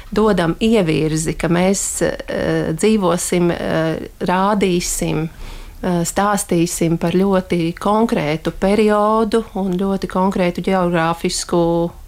dodam 0.07 0.53
ievirzi, 0.63 1.33
ka 1.35 1.49
mēs 1.51 1.81
uh, 1.99 2.69
dzīvosim, 2.71 3.49
uh, 3.51 3.97
rādīsim, 4.23 5.25
uh, 5.25 5.97
stāstīsim 6.07 6.95
par 6.95 7.11
ļoti 7.11 7.73
konkrētu 7.75 8.53
periodu 8.55 9.41
un 9.59 9.75
ļoti 9.75 10.07
konkrētu 10.07 10.63
geogrāfisku 10.63 11.59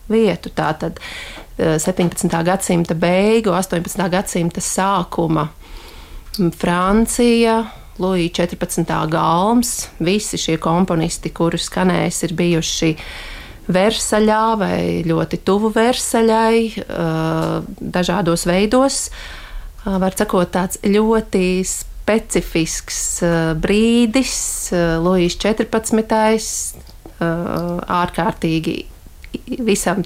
vietu. 0.07 0.53
Tātad 0.55 1.03
17. 1.59 2.31
gadsimta 2.47 2.95
beigu, 2.95 3.51
18. 3.51 4.07
gadsimta 4.15 4.63
sākuma 4.63 5.49
Francija, 6.55 7.65
Lūija 7.99 8.31
14. 8.45 8.87
galms, 9.11 9.73
visi 9.99 10.39
šie 10.39 10.55
komponisti, 10.61 11.33
kuri 11.35 11.59
skanējis, 11.59 12.23
ir 12.27 12.33
bijuši 12.39 12.91
Versaļā 13.69 14.43
vai 14.57 14.79
ļoti 15.05 15.41
tuvu 15.45 15.69
Versaļai, 15.75 16.85
dažādos 17.79 18.47
veidos. 18.49 19.01
Var 19.83 20.15
sakot, 20.17 20.49
tāds 20.55 20.79
ļoti 20.83 21.43
specifisks 21.67 23.01
brīdis, 23.61 24.37
Lūijas 25.03 25.35
14. 25.43 26.39
ārkārtīgi 27.19 28.77
visam, 29.61 30.01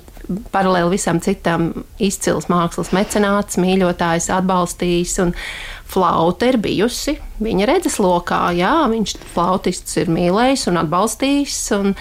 paralēli 0.51 0.97
visam 0.97 1.19
citam 1.23 1.69
izcils 2.01 2.49
mākslas 2.51 2.91
mecenāts, 2.95 3.59
mīļotājs, 3.61 4.29
atbalstījis. 4.35 5.13
Un 5.23 5.31
flauta 5.93 6.49
ir 6.49 6.59
bijusi 6.61 7.17
viņa 7.43 7.69
redzeslokā. 7.69 8.43
Jā, 8.57 8.75
viņš 8.91 9.17
flautists 9.33 9.97
ir 10.01 10.11
mīlējis 10.13 10.69
un 10.71 10.83
atbalstījis. 10.83 11.57
Un, 11.79 11.97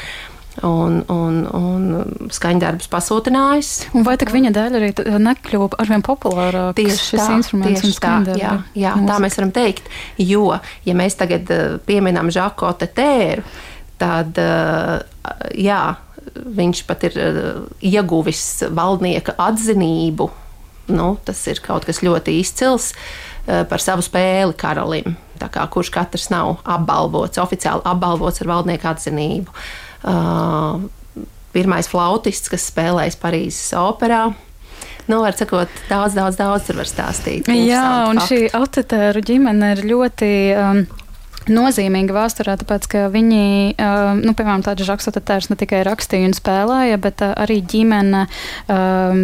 un, 0.61 0.99
un, 1.09 1.39
un 1.57 2.29
skaņdarbus 2.33 2.91
pasūtinājis. 2.93 3.71
Vai 4.05 4.19
viņa 4.21 4.53
dēļ 4.53 4.77
arī 4.79 4.91
nekļuva 5.25 5.81
arvien 5.81 6.05
populārāks 6.05 6.77
tieši 6.77 7.07
šis 7.07 7.23
tā, 7.23 7.29
instruments? 7.39 7.81
Tieši 7.81 8.03
tā, 8.05 8.13
jā, 8.37 8.53
jā, 8.77 8.93
tā 9.09 9.19
mēs 9.25 9.39
varam 9.41 9.55
teikt. 9.57 9.89
Jo, 10.21 10.59
ja 10.85 10.97
mēs 10.99 11.17
tagad 11.21 11.49
eh, 11.53 11.65
pieminam 11.89 12.29
Žako 12.33 12.75
Tetēru, 12.83 13.47
tad 14.03 14.39
eh, 14.43 14.95
jā, 15.57 15.83
viņš 16.61 16.85
pat 16.89 17.09
ir 17.09 17.19
eh, 17.19 17.43
ieguvis 17.95 18.45
valdnieka 18.77 19.39
atzinību. 19.41 20.31
Nu, 20.93 21.15
tas 21.25 21.39
ir 21.49 21.63
kaut 21.65 21.87
kas 21.89 22.03
ļoti 22.05 22.35
izcils. 22.43 22.93
Uh, 22.93 23.32
par 23.47 23.83
savu 23.83 24.05
spēli 24.05 24.57
karalim. 24.59 25.17
Kā, 25.43 25.65
kurš 25.67 25.91
katrs 25.91 26.29
nav 26.31 26.61
apbalvots, 26.63 27.41
oficiāli 27.43 27.83
apbalvots 27.91 28.45
ar 28.45 28.51
valdnieku 28.53 28.87
atzinību. 28.93 29.55
Uh, 30.07 30.85
pirmais 31.53 31.89
flautists, 31.91 32.51
kas 32.53 32.69
spēlējis 32.71 33.19
Parīzes 33.19 33.75
operā. 33.79 34.29
Nu, 35.11 35.19
var 35.25 35.35
sakot, 35.35 35.71
daudz, 35.91 36.15
daudz, 36.15 36.39
daudz 36.39 36.69
tur 36.69 36.79
var 36.79 36.89
stāstīt. 36.89 37.51
Jā, 37.51 37.87
un 38.11 38.21
fakti. 38.23 38.47
šī 38.47 38.53
autotēru 38.55 39.23
ģimene 39.27 39.73
ir 39.75 39.83
ļoti. 39.91 40.33
Um, 40.55 40.85
nozīmīga 41.51 42.15
vēsturē, 42.17 42.57
tāpēc 42.61 42.89
ka 42.93 43.05
viņi, 43.13 43.75
nu, 44.23 44.35
piemēram, 44.39 44.65
tāds 44.67 44.87
Žaks 44.87 45.11
Otatērs 45.11 45.51
ne 45.51 45.57
tikai 45.61 45.83
rakstīja 45.87 46.29
un 46.31 46.37
spēlēja, 46.37 46.99
bet 47.03 47.25
arī 47.27 47.61
ģimene 47.73 48.25
um, 48.73 49.23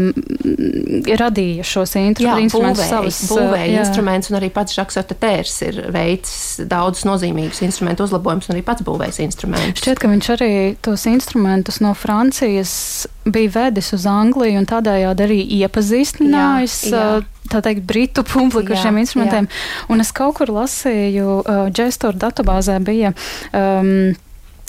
radīja 1.20 1.66
šos 1.66 1.96
instrumentus. 2.00 2.84
Jā, 2.84 2.90
savas, 2.90 3.20
būvēja 3.30 3.84
instrumentus, 3.84 4.32
un 4.32 4.40
arī 4.40 4.50
pats 4.54 4.76
Žaks 4.78 5.00
Otatērs 5.02 5.56
ir 5.68 5.80
veicis 5.94 6.66
daudzus 6.68 7.06
nozīmīgus 7.08 7.62
instrumentu 7.66 8.08
uzlabojumus, 8.08 8.50
un 8.50 8.58
arī 8.58 8.64
pats 8.66 8.86
būvējis 8.86 9.22
instrumentus. 9.26 9.82
Šķiet, 9.82 10.02
ka 10.02 10.12
viņš 10.12 10.32
arī 10.38 10.52
tos 10.84 11.06
instrumentus 11.10 11.82
no 11.84 11.94
Francijas 11.98 13.06
bija 13.28 13.54
vedis 13.58 13.92
uz 13.96 14.06
Angliju 14.08 14.62
un 14.62 14.68
tādējādi 14.68 15.26
arī 15.26 15.42
iepazīstinājis. 15.60 16.78
Jā, 16.88 17.02
jā 17.18 17.37
tā 17.50 17.62
teikt, 17.64 17.84
britu 17.88 18.24
publiku 18.26 18.74
ar 18.74 18.82
šiem 18.84 19.00
instrumentiem. 19.02 19.48
Jā. 19.48 19.84
Un 19.92 20.04
es 20.04 20.12
kaut 20.16 20.38
kur 20.40 20.52
lasīju, 20.52 21.42
uh, 21.42 21.68
Gestor 21.74 22.18
datubāzē 22.18 22.78
bija. 22.84 23.14
Um, 23.52 24.16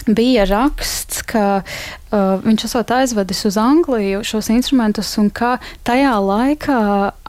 bija 0.08 0.46
raksts, 0.50 1.22
ka 1.28 1.62
uh, 1.62 2.40
viņš 2.44 2.66
esot 2.68 2.92
aizvedis 2.94 3.44
uz 3.48 3.58
Angliju 3.60 4.22
šos 4.28 4.50
instrumentus, 4.54 5.12
un 5.22 5.30
ka 5.34 5.58
tajā 5.88 6.16
laikā 6.24 6.80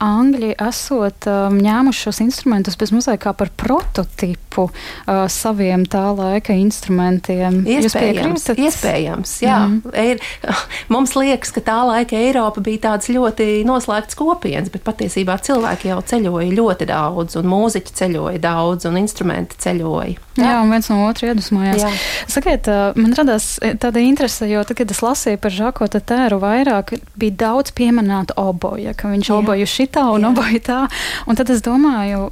Angļi 0.01 0.53
esot 0.61 1.27
um, 1.29 1.59
ņēmuši 1.61 2.05
šos 2.07 2.21
instrumentus 2.25 2.77
bez 2.79 2.93
mazliet 2.95 3.21
kā 3.23 3.33
par 3.37 3.51
prototipu 3.59 4.67
uh, 4.67 5.25
saviem 5.31 5.85
tā 5.89 6.03
laika 6.17 6.55
instrumentiem. 6.57 7.61
Iespējams, 7.69 8.47
iespējams 8.55 9.35
jā. 9.45 9.59
Mm. 9.67 9.95
Ir, 10.01 10.23
mums 10.93 11.15
liekas, 11.17 11.53
ka 11.55 11.63
tā 11.65 11.79
laika 11.87 12.17
Eiropa 12.19 12.63
bija 12.65 12.87
tāds 12.89 13.11
ļoti 13.13 13.61
noslēgts 13.67 14.17
kopienas, 14.19 14.71
bet 14.73 14.85
patiesībā 14.87 15.37
cilvēki 15.45 15.91
jau 15.91 16.01
ceļoja 16.13 16.49
ļoti 16.57 16.89
daudz, 16.89 17.37
un 17.39 17.49
mūziķi 17.51 17.97
ceļoja 18.01 18.41
daudz, 18.41 18.89
un 18.89 18.99
instrumenti 19.01 19.59
ceļoja. 19.61 20.17
Jā, 20.39 20.45
jā 20.47 20.57
un 20.63 20.71
viens 20.71 20.87
no 20.91 21.01
otra 21.09 21.31
iedvesmojās. 21.31 22.01
Sakiet, 22.31 22.60
man 22.69 23.15
radās 23.17 23.55
tāda 23.81 24.03
interese, 24.03 24.47
jo 24.51 24.63
tad, 24.67 24.77
kad 24.81 24.93
es 24.93 25.01
lasīju 25.05 25.41
par 25.41 25.55
Žako 25.55 25.89
Tēru, 25.97 26.41
vairāk 26.41 26.95
bija 27.19 27.37
daudz 27.47 27.73
pieminēta 27.77 28.37
oboja, 28.41 28.95
ka 28.97 29.11
viņš 29.11 29.29
jā. 29.29 29.41
oboju 29.41 29.67
šitā 29.69 30.07
un 30.13 30.27
jā. 30.27 30.31
oboju 30.33 30.63
tā. 30.65 30.81
Un 31.27 31.39
tad 31.39 31.51
es 31.53 31.63
domāju, 31.65 32.29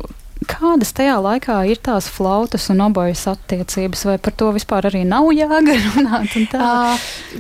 kādas 0.47 0.93
tajā 0.95 1.17
laikā 1.21 1.57
ir 1.69 1.79
tās 1.83 2.07
flautas 2.11 2.69
un 2.71 2.83
obojas 2.85 3.25
attiecības, 3.31 4.05
vai 4.07 4.17
par 4.21 4.35
to 4.39 4.51
vispār 4.55 4.87
arī 4.91 5.05
nav 5.07 5.31
jāgarunāt? 5.35 6.37
Uh, 6.59 6.95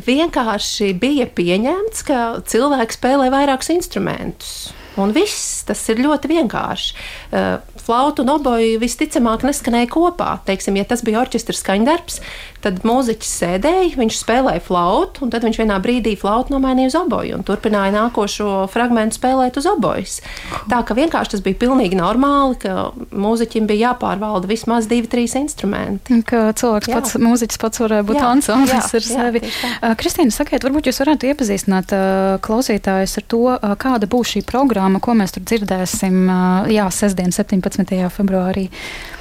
vienkārši 0.05 0.91
bija 0.99 1.25
pieņemts, 1.35 2.03
ka 2.07 2.19
cilvēks 2.47 2.97
spēlē 2.99 3.29
vairākus 3.33 3.71
instrumentus. 3.73 4.51
Un 4.99 5.13
viss 5.15 5.63
tas 5.67 5.81
ir 5.91 6.01
ļoti 6.03 6.29
vienkārši. 6.31 6.95
Uh, 7.31 7.79
flauta 7.89 8.23
un 8.23 8.33
oboja 8.35 8.79
visticamāk 8.81 9.45
neskanēja 9.47 9.89
kopā. 9.91 10.35
Teiksim, 10.47 10.77
ja 10.79 10.85
tas 10.87 11.03
bija 11.05 11.21
orķestras 11.23 11.63
skaņdarbs, 11.63 12.19
tad 12.63 12.81
mūziķis 12.87 13.31
sēdēja, 13.41 13.97
viņš 13.99 14.19
spēlēja 14.21 14.63
flautu, 14.65 15.25
un 15.25 15.33
tad 15.33 15.45
viņš 15.45 15.59
vienā 15.61 15.79
brīdī 15.83 16.15
flautu 16.19 16.55
nomainīja 16.55 16.91
uz 16.91 16.97
oboju 16.99 17.37
un 17.39 17.45
turpināja 17.47 17.93
nākošo 17.95 18.67
fragment 18.73 19.15
spēlēt 19.17 19.59
uz 19.59 19.67
obojas. 19.69 20.19
Tā 20.71 20.81
ka 20.87 20.97
vienkārši 20.97 21.35
tas 21.35 21.43
bija 21.45 21.59
pilnīgi 21.63 21.99
normāli, 21.99 22.57
ka 22.63 22.89
mūziķim 23.11 23.69
bija 23.69 23.89
jāpārvalda 23.93 24.49
vismaz 24.49 24.89
divi, 24.91 25.09
trīs 25.11 25.35
instrumenti. 25.39 26.21
Ka 26.29 26.49
cilvēks 26.59 26.91
jā. 26.91 26.99
pats, 26.99 27.17
mūziķis 27.21 27.61
pats 27.61 27.83
varēja 27.83 28.07
būt 28.09 28.21
ansamblis 28.21 28.93
ar 28.99 29.07
sevi. 29.07 29.43
Jā, 29.43 29.93
Kristīna, 29.99 30.33
sakiet, 30.35 30.65
varbūt 30.67 30.89
jūs 30.89 31.01
varētu 31.03 31.31
iepazīstināt 31.31 31.95
uh, 31.95 32.37
klausītājus 32.43 33.17
ar 33.21 33.27
to, 33.31 33.43
uh, 33.55 33.75
kāda 33.79 34.09
būs 34.09 34.35
šī 34.35 34.43
programma, 34.47 35.01
ko 35.03 35.15
mēs 35.17 35.35
tur 35.35 35.45
dzirdēsim, 35.47 36.21
uh, 36.27 36.69
jā, 36.71 36.87
sestdien, 36.93 37.33
17. 37.35 37.79
11. 37.79 38.09
februārī. 38.13 38.67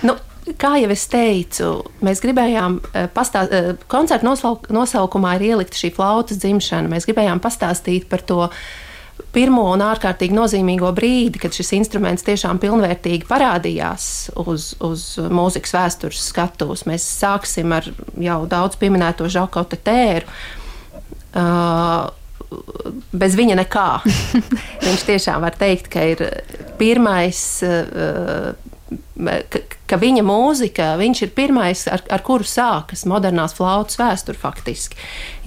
Nu, 0.07 0.17
kā 0.61 0.75
jau 0.81 0.91
es 0.95 1.05
teicu, 1.11 1.71
mēs 2.05 2.23
gribējām 2.25 2.81
eh, 2.93 3.07
pastāstīt, 3.15 3.55
eh, 3.55 3.87
koncerta 3.91 4.29
nosaukumā 4.75 5.37
ir 5.39 5.49
ielikta 5.53 5.79
šī 5.79 5.93
flautas 5.97 6.41
dzimšana. 6.43 6.91
Mēs 6.93 7.09
gribējām 7.09 7.43
pastāstīt 7.45 8.09
par 8.11 8.25
to 8.27 8.47
pirmo 9.35 9.67
un 9.73 9.83
ārkārtīgi 9.85 10.37
nozīmīgo 10.37 10.91
brīdi, 10.97 11.41
kad 11.43 11.55
šis 11.55 11.75
instruments 11.77 12.25
tiešām 12.27 12.61
pilnvērtīgi 12.63 13.27
parādījās 13.29 14.07
uz, 14.39 14.71
uz 14.85 15.09
mūzikas 15.19 15.75
vēstures 15.75 16.23
skatuves. 16.31 16.87
Mēs 16.89 17.07
sāksim 17.19 17.75
ar 17.77 17.89
jau 18.17 18.39
daudz 18.51 18.79
pieminēto 18.81 19.29
Žakotu 19.29 19.81
tēru. 19.85 20.39
Uh, 21.29 22.09
bez 23.13 23.37
viņa 23.37 23.59
nekā. 23.61 23.89
Viņš 24.87 25.05
tiešām 25.11 25.45
var 25.45 25.59
teikt, 25.59 25.91
ka 25.93 26.07
ir 26.15 26.25
pirmais 26.81 27.43
ka, 29.53 29.61
ka 29.89 29.99
viņa 30.01 30.23
mūzika, 30.27 30.93
viņš 31.01 31.23
ir 31.25 31.33
pirmais, 31.37 31.85
ar, 31.91 32.03
ar 32.13 32.23
kuru 32.25 32.47
sākas 32.47 33.05
modernās 33.09 33.57
flautas 33.57 33.99
vēsture 34.01 34.39
faktiski. 34.39 34.99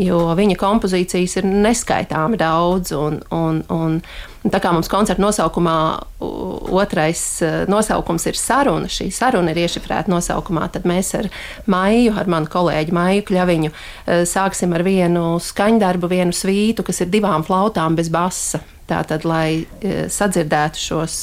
Jo 0.01 0.31
viņa 0.37 0.57
kompozīcijas 0.61 1.39
ir 1.39 1.47
neskaitāmi 1.49 2.39
daudz, 2.41 2.93
un, 2.97 3.19
un, 3.33 3.61
un, 3.73 3.99
tā 4.45 4.61
kā 4.61 4.73
mums 4.75 4.89
koncerta 4.91 5.23
nosaukumā 5.23 5.77
otrais 6.21 7.23
e, 7.45 7.51
nosaukums 7.71 8.27
ir 8.29 8.37
saruna, 8.39 8.89
šī 8.91 9.09
saruna 9.13 9.53
ir 9.53 9.63
iešifrēta 9.63 10.11
nosaukumā, 10.11 10.67
tad 10.73 10.85
mēs 10.89 11.13
ar 11.17 11.31
Maiju, 11.71 12.13
ar 12.17 12.29
manu 12.31 12.51
kolēģi 12.51 12.97
Maiju 12.97 13.25
Kļaviņu, 13.29 13.71
e, 13.71 14.21
sāksim 14.29 14.75
ar 14.77 14.85
vienu 14.85 15.33
skaņdarbu, 15.41 16.11
vienu 16.11 16.35
svītu, 16.35 16.85
kas 16.85 17.01
ir 17.05 17.13
divām 17.13 17.45
flautām 17.47 17.97
bez 17.97 18.13
basa. 18.13 18.61
Tātad, 18.91 19.25
lai 19.27 19.63
e, 19.63 20.05
sadzirdētu 20.11 20.79
šos 20.81 21.17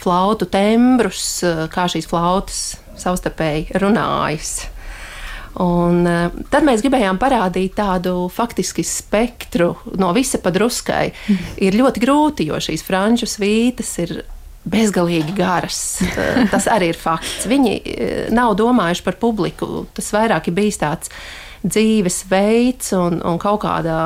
flautu 0.00 0.48
tembrus, 0.48 1.42
e, 1.44 1.66
kā 1.72 1.84
šīs 1.90 2.08
flautas 2.08 2.60
savstarpēji 3.00 3.80
runājas. 3.82 4.54
Un, 5.60 6.04
e, 6.06 6.44
tad 6.52 6.64
mēs 6.64 6.84
gribējām 6.84 7.20
parādīt 7.20 7.76
tādu 7.76 8.28
faktiski 8.32 8.84
spektru 8.86 9.74
no 10.00 10.14
visa 10.16 10.40
padruskai. 10.40 11.10
Mm. 11.12 11.50
Ir 11.68 11.80
ļoti 11.82 12.04
grūti, 12.06 12.48
jo 12.48 12.60
šīs 12.62 12.86
franču 12.86 13.28
svītas 13.28 13.92
ir 14.06 14.22
bezgalīgi 14.70 15.36
garas. 15.36 15.82
Tas 16.52 16.68
arī 16.72 16.92
ir 16.92 16.98
fakts. 17.00 17.46
Viņi 17.48 17.76
nav 18.36 18.52
domājuši 18.60 19.04
par 19.06 19.16
publiku. 19.20 19.86
Tas 19.96 20.12
vairāk 20.12 20.48
ir 20.48 20.56
bijis 20.56 20.80
tāds 20.80 21.12
dzīvesveids 21.64 22.94
un, 22.96 23.20
un 23.24 23.40
kaut 23.40 23.62
kāda 23.64 23.96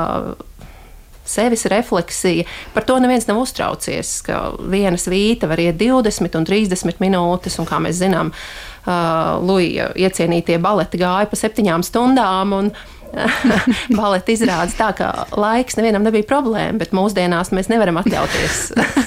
sevis 1.25 1.65
refleksija. 1.71 2.45
Par 2.73 2.85
to 2.87 2.97
neviens 3.01 3.27
nav 3.29 3.41
uztraucies, 3.41 4.17
ka 4.25 4.41
viena 4.59 4.99
svīta 5.01 5.49
var 5.51 5.61
iet 5.61 5.79
20 5.81 6.39
un 6.39 6.47
30 6.47 7.01
minūtes, 7.03 7.59
un 7.61 7.69
kā 7.69 7.81
mēs 7.83 7.99
zinām, 8.01 8.31
uh, 8.31 9.37
Luija 9.41 9.91
iecienītie 9.97 10.59
baleti 10.61 11.01
gāja 11.01 11.29
pa 11.29 11.39
septiņām 11.39 11.85
stundām. 11.85 12.59
Un, 12.59 12.75
Baleta 13.99 14.33
izrādes 14.33 14.75
tā, 14.75 14.89
ka 14.97 15.09
laiks 15.39 15.77
nevienam 15.79 16.03
nebija 16.03 16.27
problēma, 16.27 16.79
bet 16.81 16.95
mūsdienās 16.95 17.53
mēs 17.55 17.69
nevaram 17.71 17.99
atļauties 18.01 18.61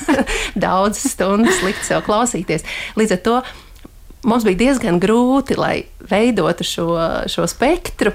daudzas 0.65 1.13
stundas 1.13 1.61
likt 1.65 1.85
sev 1.87 2.05
klausīties. 2.07 2.67
Līdz 2.99 3.17
ar 3.19 3.23
to 3.27 3.37
mums 4.29 4.47
bija 4.49 4.63
diezgan 4.65 5.01
grūti, 5.03 5.59
lai 5.59 5.75
veidotu 6.11 6.67
šo, 6.67 6.89
šo 7.31 7.47
spektru, 7.51 8.15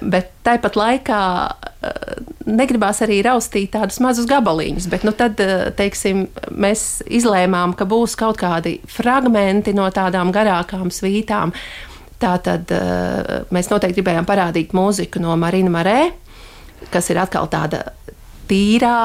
bet 0.00 0.30
tāpat 0.46 0.76
laikā 0.78 1.20
eh, 1.48 2.18
negribās 2.48 3.02
arī 3.04 3.20
raustīt 3.26 3.72
tādus 3.76 4.00
mazus 4.02 4.28
gabaliņus. 4.30 4.88
Bet 4.92 5.06
nu, 5.06 5.14
tad 5.16 5.40
eh, 5.42 5.68
teiksim, 5.76 6.26
mēs 6.50 7.02
izlēmām, 7.06 7.76
ka 7.78 7.86
būs 7.88 8.16
kaut 8.18 8.40
kādi 8.42 8.78
fragmenti 8.90 9.74
no 9.76 9.88
tādām 9.94 10.32
garākām 10.34 10.92
svītām. 10.94 11.54
Tātad 12.22 12.72
eh, 12.74 13.34
mēs 13.54 13.70
noteikti 13.72 14.00
gribējām 14.00 14.28
parādīt 14.28 14.76
mūziku 14.76 15.22
no 15.22 15.36
Marina 15.40 15.72
Marē, 15.74 16.00
kas 16.92 17.10
ir 17.12 17.20
atkal 17.22 17.50
tāda 17.52 17.84
tīrā 18.50 18.96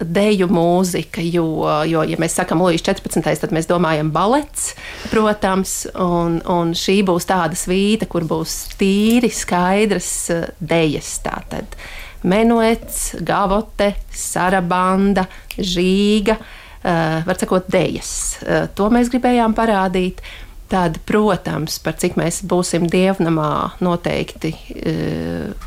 deju 0.00 0.48
mūzika, 0.50 1.22
jo, 1.22 1.46
jo 1.86 2.02
ja 2.08 2.18
mēs 2.20 2.34
sakām 2.38 2.62
Lūijas 2.64 2.82
14. 2.86 3.22
tad 3.40 3.52
mēs 3.54 3.68
domājam 3.70 4.10
balets, 4.14 4.72
protams, 5.12 5.84
un, 5.94 6.40
un 6.50 6.74
šī 6.76 7.00
būs 7.06 7.28
tāda 7.30 7.58
svīta, 7.58 8.08
kur 8.10 8.26
būs 8.28 8.74
tīri 8.80 9.30
skaidras 9.32 10.10
eh, 10.34 10.48
dejas. 10.58 11.14
Tātad 11.24 11.78
menuets, 12.26 13.12
gavote, 13.22 13.92
sarabanda, 14.14 15.26
žīga, 15.54 16.38
uh, 16.40 17.20
var 17.26 17.36
sakot, 17.38 17.68
dejas. 17.70 18.40
Uh, 18.40 18.64
to 18.74 18.88
mēs 18.92 19.12
gribējām 19.12 19.54
parādīt. 19.56 20.24
Tad, 20.72 20.96
protams, 21.06 21.76
par 21.84 21.98
cik 22.00 22.16
mēs 22.18 22.40
būsim 22.48 22.86
dievnamā, 22.90 23.76
noteikti 23.84 24.48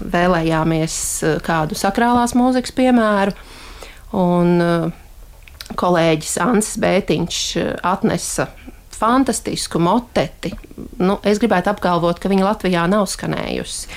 vēlējāmies 0.02 0.96
kādu 1.46 1.78
sakrālās 1.78 2.34
mūzikas 2.36 2.74
piemēru. 2.76 3.36
Un 4.16 4.62
uh, 4.64 4.88
kolēģis 5.76 6.38
Ansis 6.46 6.80
Bētiņš 6.80 7.42
uh, 7.60 7.72
atnesa 7.84 8.48
fantastisku 8.98 9.80
moteti. 9.84 10.54
Nu, 10.98 11.20
es 11.28 11.42
gribētu 11.42 11.72
apgalvot, 11.74 12.22
ka 12.22 12.32
viņa 12.32 12.46
Latvijā 12.48 12.86
nav 12.90 13.06
skanējusi. 13.12 13.92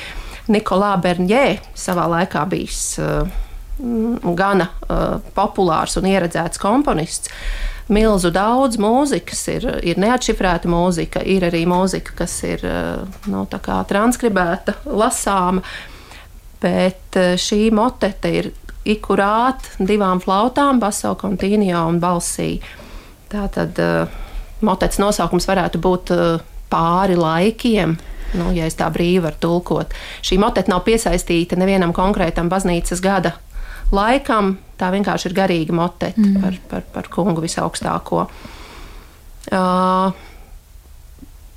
Nikolā 0.50 0.94
Bernjē 1.00 1.60
savā 1.78 2.08
laikā 2.10 2.42
bijis 2.50 2.82
uh, 3.00 3.28
gana 4.36 4.70
uh, 4.70 5.20
populārs 5.36 5.96
un 6.00 6.08
ieredzēts 6.10 6.60
komponists. 6.60 7.32
Milzu 7.90 8.30
daudz 8.30 8.78
mūzikas 8.78 9.40
ir, 9.50 9.64
ir 9.82 9.98
neatšifrēta 9.98 10.70
mūzika, 10.70 11.24
ir 11.26 11.48
arī 11.48 11.64
mūzika, 11.70 12.14
kas 12.22 12.36
ir 12.46 12.62
uh, 12.66 13.06
nu, 13.30 13.46
transkribēta, 13.50 14.76
lasāma. 14.86 15.64
Bet 16.60 17.16
šī 17.40 17.70
motete 17.72 18.30
ir 18.36 18.50
ikurāt 18.88 19.66
divām 19.78 20.22
flautām, 20.22 20.80
baso 20.80 21.12
kontīnijā 21.20 21.82
un 21.88 22.00
balsī. 22.02 22.54
Tātad 23.30 23.76
uh, 23.82 24.20
motets 24.66 25.00
nosaukums 25.02 25.48
varētu 25.48 25.80
būt 25.82 26.14
uh, 26.14 26.40
pāri 26.72 27.18
laikiem. 27.18 27.98
Nu, 28.38 28.52
ja 28.54 28.68
es 28.70 28.78
tā 28.78 28.86
brīvi 28.94 29.24
varu 29.24 29.38
tulkot, 29.42 29.94
šī 30.22 30.38
moteta 30.38 30.70
nav 30.70 30.84
piesaistīta 30.86 31.58
nevienam 31.58 31.90
konkrētam 31.94 32.50
baznīcas 32.50 33.02
gada 33.02 33.34
laikam. 33.90 34.56
Tā 34.78 34.88
vienkārši 34.94 35.28
ir 35.28 35.36
garīga 35.36 35.74
moteta 35.76 36.22
mm. 36.22 36.36
par, 36.40 36.58
par, 36.70 36.84
par 36.94 37.08
kungu 37.12 37.42
visaugstāko. 37.42 38.28
Uh, 39.50 40.14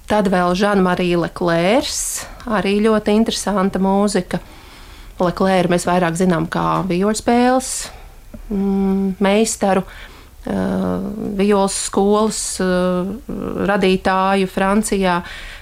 tad 0.09 0.27
vēl 0.33 0.55
Žanmarija 0.57 1.21
Leclērs, 1.21 2.01
arī 2.57 2.79
ļoti 2.83 3.15
interesanta 3.15 3.81
mūzika. 3.83 4.41
Leclerc 5.21 5.69
mēs 5.71 5.85
vairāk 5.87 6.17
zinām 6.17 6.47
kā 6.51 6.81
vioļu 6.89 7.19
spēles 7.19 7.73
mm, 8.49 9.15
meistaru. 9.23 9.83
Uh, 9.83 10.09
Violas 11.39 11.75
skolas 11.85 12.39
uh, 12.59 13.07
radītāju 13.69 14.49
Francijā, 14.51 15.21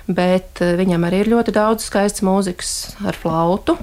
bet 0.09 0.63
uh, 0.63 0.71
viņam 0.79 1.05
arī 1.05 1.19
ir 1.21 1.29
ļoti 1.35 1.53
daudz 1.53 1.85
skaistas 1.85 2.25
mūzikas 2.25 2.71
ar 3.05 3.17
flautu. 3.17 3.77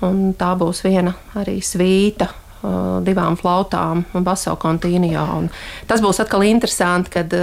Tā 0.00 0.52
būs 0.56 0.78
viena 0.86 1.16
arī 1.36 1.58
svīta 1.60 2.30
uh, 2.30 3.00
divām 3.04 3.34
flautām 3.40 4.04
un 4.14 4.24
baso 4.24 4.54
kontīnijā. 4.54 5.26
Un 5.40 5.50
tas 5.90 6.00
būs 6.04 6.22
atkal 6.22 6.46
interesanti, 6.46 7.10
kad 7.18 7.34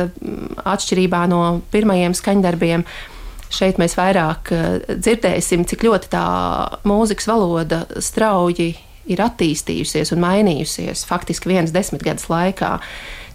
atšķirībā 0.63 1.25
no 1.27 1.43
pirmajiem 1.75 2.15
skaņdarbiem 2.17 2.87
Šeit 3.53 3.79
mēs 3.79 3.95
vairāk 3.97 4.51
eh, 4.51 4.65
dzirdēsim, 4.91 5.63
cik 5.69 5.85
ļoti 5.87 6.11
tā 6.11 6.25
mūzikas 6.87 7.29
valoda 7.29 7.85
strauji 8.03 8.73
ir 9.07 9.21
attīstījusies 9.23 10.11
un 10.15 10.23
mainījusies 10.23 11.05
faktiski 11.07 11.53
vienas 11.53 11.71
desmitgades 11.75 12.27
laikā. 12.31 12.77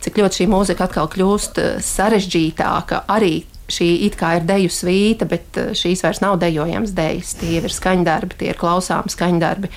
Cik 0.03 0.19
ļoti 0.19 0.43
šī 0.43 0.49
mūzika 0.53 0.89
atkal 0.89 1.09
kļūst 1.13 1.63
eh, 1.63 1.73
sarežģītāka, 1.87 3.05
arī 3.13 3.39
šī 3.73 3.89
it 4.09 4.19
kā 4.21 4.37
ir 4.37 4.49
deju 4.49 4.73
svīta, 4.75 5.29
bet 5.31 5.61
eh, 5.61 5.73
šīs 5.79 6.05
vairs 6.05 6.21
nav 6.25 6.37
dejojams 6.43 6.93
dejas. 6.97 7.37
Tie 7.41 7.57
ir 7.63 7.73
skaņdarbi, 7.73 8.39
tie 8.43 8.53
ir 8.53 8.61
klausāmi 8.61 9.13
skaņdarbi. 9.13 9.73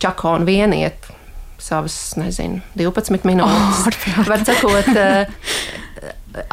Čakona 0.00 0.44
vieniet 0.48 1.10
savas, 1.60 1.94
nezinu, 2.20 2.60
12 2.76 3.28
minūtes. 3.28 3.84
Oh, 3.84 4.24
Var 4.28 4.44
sakot, 4.44 4.90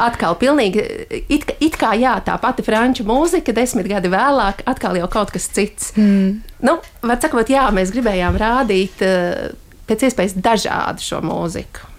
atkal 0.00 0.36
pilnīgi, 0.40 0.82
it, 1.28 1.48
it 1.62 1.78
kā 1.80 1.94
jā, 1.98 2.16
tā 2.24 2.36
pati 2.42 2.64
franču 2.66 3.06
mūzika, 3.08 3.54
desmit 3.56 3.88
gadi 3.90 4.10
vēlāk, 4.12 4.64
atkal 4.70 4.98
jau 4.98 5.08
kaut 5.12 5.32
kas 5.34 5.48
cits. 5.54 5.92
Mm. 5.98 6.40
Nu, 6.64 6.78
var 7.04 7.20
sakot, 7.22 7.50
jā, 7.52 7.66
mēs 7.74 7.92
gribējām 7.94 8.38
rādīt 8.40 9.02
eh, 9.04 9.50
pēc 9.88 10.08
iespējas 10.08 10.38
dažādu 10.44 11.04
šo 11.04 11.20
mūziku. 11.24 11.90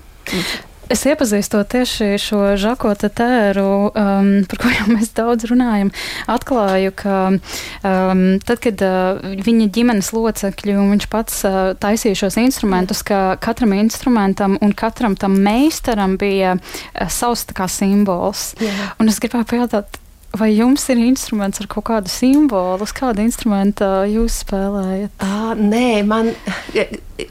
Es 0.92 1.02
iepazīstot 1.10 1.72
tieši 1.74 2.20
šo 2.22 2.40
žakota 2.62 3.10
tēru, 3.10 3.90
um, 3.90 4.30
par 4.50 4.60
ko 4.62 4.70
jau 4.70 4.86
mēs 4.92 5.10
daudz 5.18 5.48
runājam, 5.50 5.90
atklāju, 6.30 6.92
ka 7.00 7.16
um, 7.34 8.22
tad, 8.46 8.62
kad 8.62 8.84
uh, 8.86 9.34
viņa 9.46 9.70
ģimenes 9.74 10.12
locekļi 10.14 10.78
un 10.78 10.94
viņš 10.94 11.10
pats 11.10 11.42
uh, 11.50 11.60
taisīja 11.82 12.22
šos 12.22 12.38
instrumentus, 12.44 13.02
ka 13.08 13.40
katram 13.42 13.74
instrumentam 13.80 14.60
un 14.62 14.78
katram 14.78 15.18
tam 15.18 15.40
meistaram 15.42 16.20
bija 16.22 16.58
uh, 16.60 17.10
savs 17.10 17.48
kā 17.56 17.66
simbols. 17.72 18.52
Jā. 18.62 18.94
Un 19.02 19.10
es 19.10 19.18
gribēju 19.24 19.50
pajautāt, 19.56 19.98
Vai 20.36 20.50
jums 20.52 20.84
ir 20.92 21.00
instruments 21.00 21.62
ar 21.62 21.68
kaut 21.72 21.86
kādu 21.88 22.12
simbolu? 22.12 22.84
Uz 22.84 22.92
kādu 22.96 23.24
instrumentu 23.24 23.88
jūs 24.10 24.42
spēlējat? 24.44 25.14
À, 25.24 25.54
nē, 25.56 26.04
man 26.08 26.32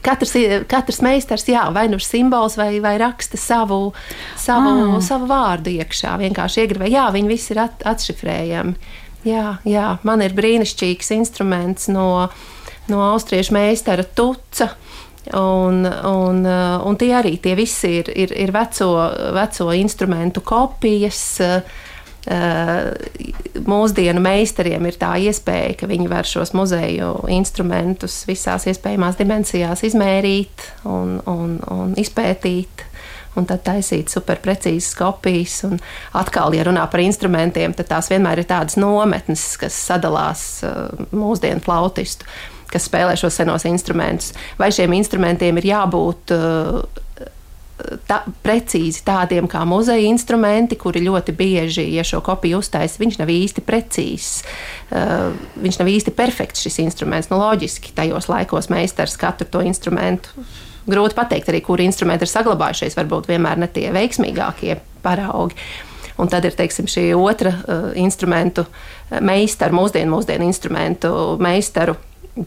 katrs, 0.05 0.33
katrs 0.71 1.01
meistars, 1.05 1.45
jā, 1.49 1.67
vai 1.75 1.85
nu 1.91 1.99
ir 1.99 2.05
simbols, 2.05 2.57
vai, 2.59 2.71
vai 2.83 2.95
raksta 3.01 3.39
savu, 3.39 3.93
savu, 4.39 4.73
ah. 4.95 4.99
savu 5.05 5.29
vārdu 5.29 5.73
iekšā. 5.75 6.15
Vienkārši 6.23 6.65
iegribē, 6.65 6.89
jā, 6.91 7.05
viņi 7.13 7.31
visi 7.31 7.53
ir 7.53 7.63
at, 7.67 7.85
atšifrējami. 7.93 8.75
Jā, 9.25 9.57
jā, 9.65 9.87
man 10.05 10.21
ir 10.21 10.35
brīnišķīgs 10.37 11.13
instruments 11.15 11.89
no, 11.89 12.27
no 12.89 13.05
austriešu 13.11 13.55
meistara 13.57 14.05
Tuca 14.05 14.73
Un, 15.33 15.85
un, 16.05 16.45
un 16.85 16.97
tie 17.01 17.09
arī 17.17 17.39
tie 17.41 17.55
visi 17.57 17.95
ir, 17.99 18.11
ir, 18.13 18.33
ir 18.45 18.51
veco, 18.53 18.91
veco 19.33 19.71
instrumentu 19.73 20.43
kopijas. 20.45 21.23
Mūsdienu 23.65 24.21
meistariem 24.23 24.87
ir 24.89 24.97
tā 24.97 25.11
iespēja, 25.21 25.75
ka 25.79 25.89
viņi 25.89 26.09
var 26.09 26.25
šos 26.25 26.55
muzeju 26.57 27.11
instrumentus 27.33 28.23
visās 28.29 28.65
iespējamās 28.71 29.19
dimensijās 29.19 29.85
izmērīt 29.85 30.65
un, 30.89 31.19
un, 31.29 31.59
un 31.69 31.93
izpētīt 32.01 32.85
un 33.35 33.47
tad 33.47 33.63
taisīt 33.67 34.11
superprecīzas 34.13 34.95
kopijas. 34.97 35.59
Un 35.67 35.79
atkal, 36.17 36.55
ja 36.55 36.65
runā 36.67 36.85
par 36.91 37.03
instrumentiem, 37.03 37.75
tad 37.77 37.91
tās 37.91 38.09
vienmēr 38.11 38.41
ir 38.41 38.49
tādas 38.49 38.79
nometnes, 38.79 39.47
kas 39.61 39.77
sadalās 39.89 40.45
uh, 40.65 41.05
mūsdienu 41.15 41.63
flautistu, 41.65 42.27
kas 42.71 42.87
spēlē 42.89 43.15
šos 43.19 43.41
senos 43.41 43.67
instrumentus. 43.69 44.33
Vai 44.59 44.71
šiem 44.75 44.95
instrumentiem 44.97 45.59
ir 45.61 45.69
jābūt 45.73 46.35
uh, 46.35 47.03
tā, 48.09 48.19
precīzi 48.45 49.03
tādiem 49.05 49.47
kā 49.51 49.63
muzeja 49.67 50.05
instrumenti, 50.07 50.77
kuri 50.79 51.03
ļoti 51.05 51.35
bieži, 51.37 51.85
ja 51.95 52.05
šo 52.05 52.21
kopiju 52.25 52.59
uztaisa, 52.61 53.01
viņš 53.01 53.19
nav 53.21 53.31
īsti 53.33 53.63
precīzs. 53.65 54.35
Uh, 54.89 55.33
viņš 55.61 55.81
nav 55.81 55.89
īsti 55.91 56.13
perfekts 56.15 56.65
šis 56.65 56.79
instruments. 56.85 57.31
Nu, 57.31 57.39
loģiski, 57.41 57.95
tajos 57.97 58.29
laikos 58.31 58.69
meistars 58.73 59.17
katru 59.21 59.49
to 59.49 59.63
instrumentu 59.65 60.45
grūti 60.85 61.17
pateikt 61.17 61.49
arī, 61.49 61.63
kuri 61.65 61.87
instrumenti 61.89 62.27
ir 62.27 62.31
saglabājušies. 62.31 62.97
Varbūt 62.99 63.29
vienmēr 63.31 63.61
ne 63.61 63.69
tie 63.73 63.89
veiksmīgākie 63.95 64.77
paraugi. 65.05 65.57
Un 66.21 66.29
tad 66.31 66.45
ir 66.47 66.55
teiksim, 66.55 66.87
šī 66.87 67.09
otra 67.17 67.51
uh, 67.57 67.89
instrumentu 67.99 68.63
uh, 68.67 69.19
meistaru, 69.19 69.81
mūsdienu, 69.81 70.13
mūsdienu 70.13 70.47
instrumentu 70.47 71.11
meistaru 71.41 71.97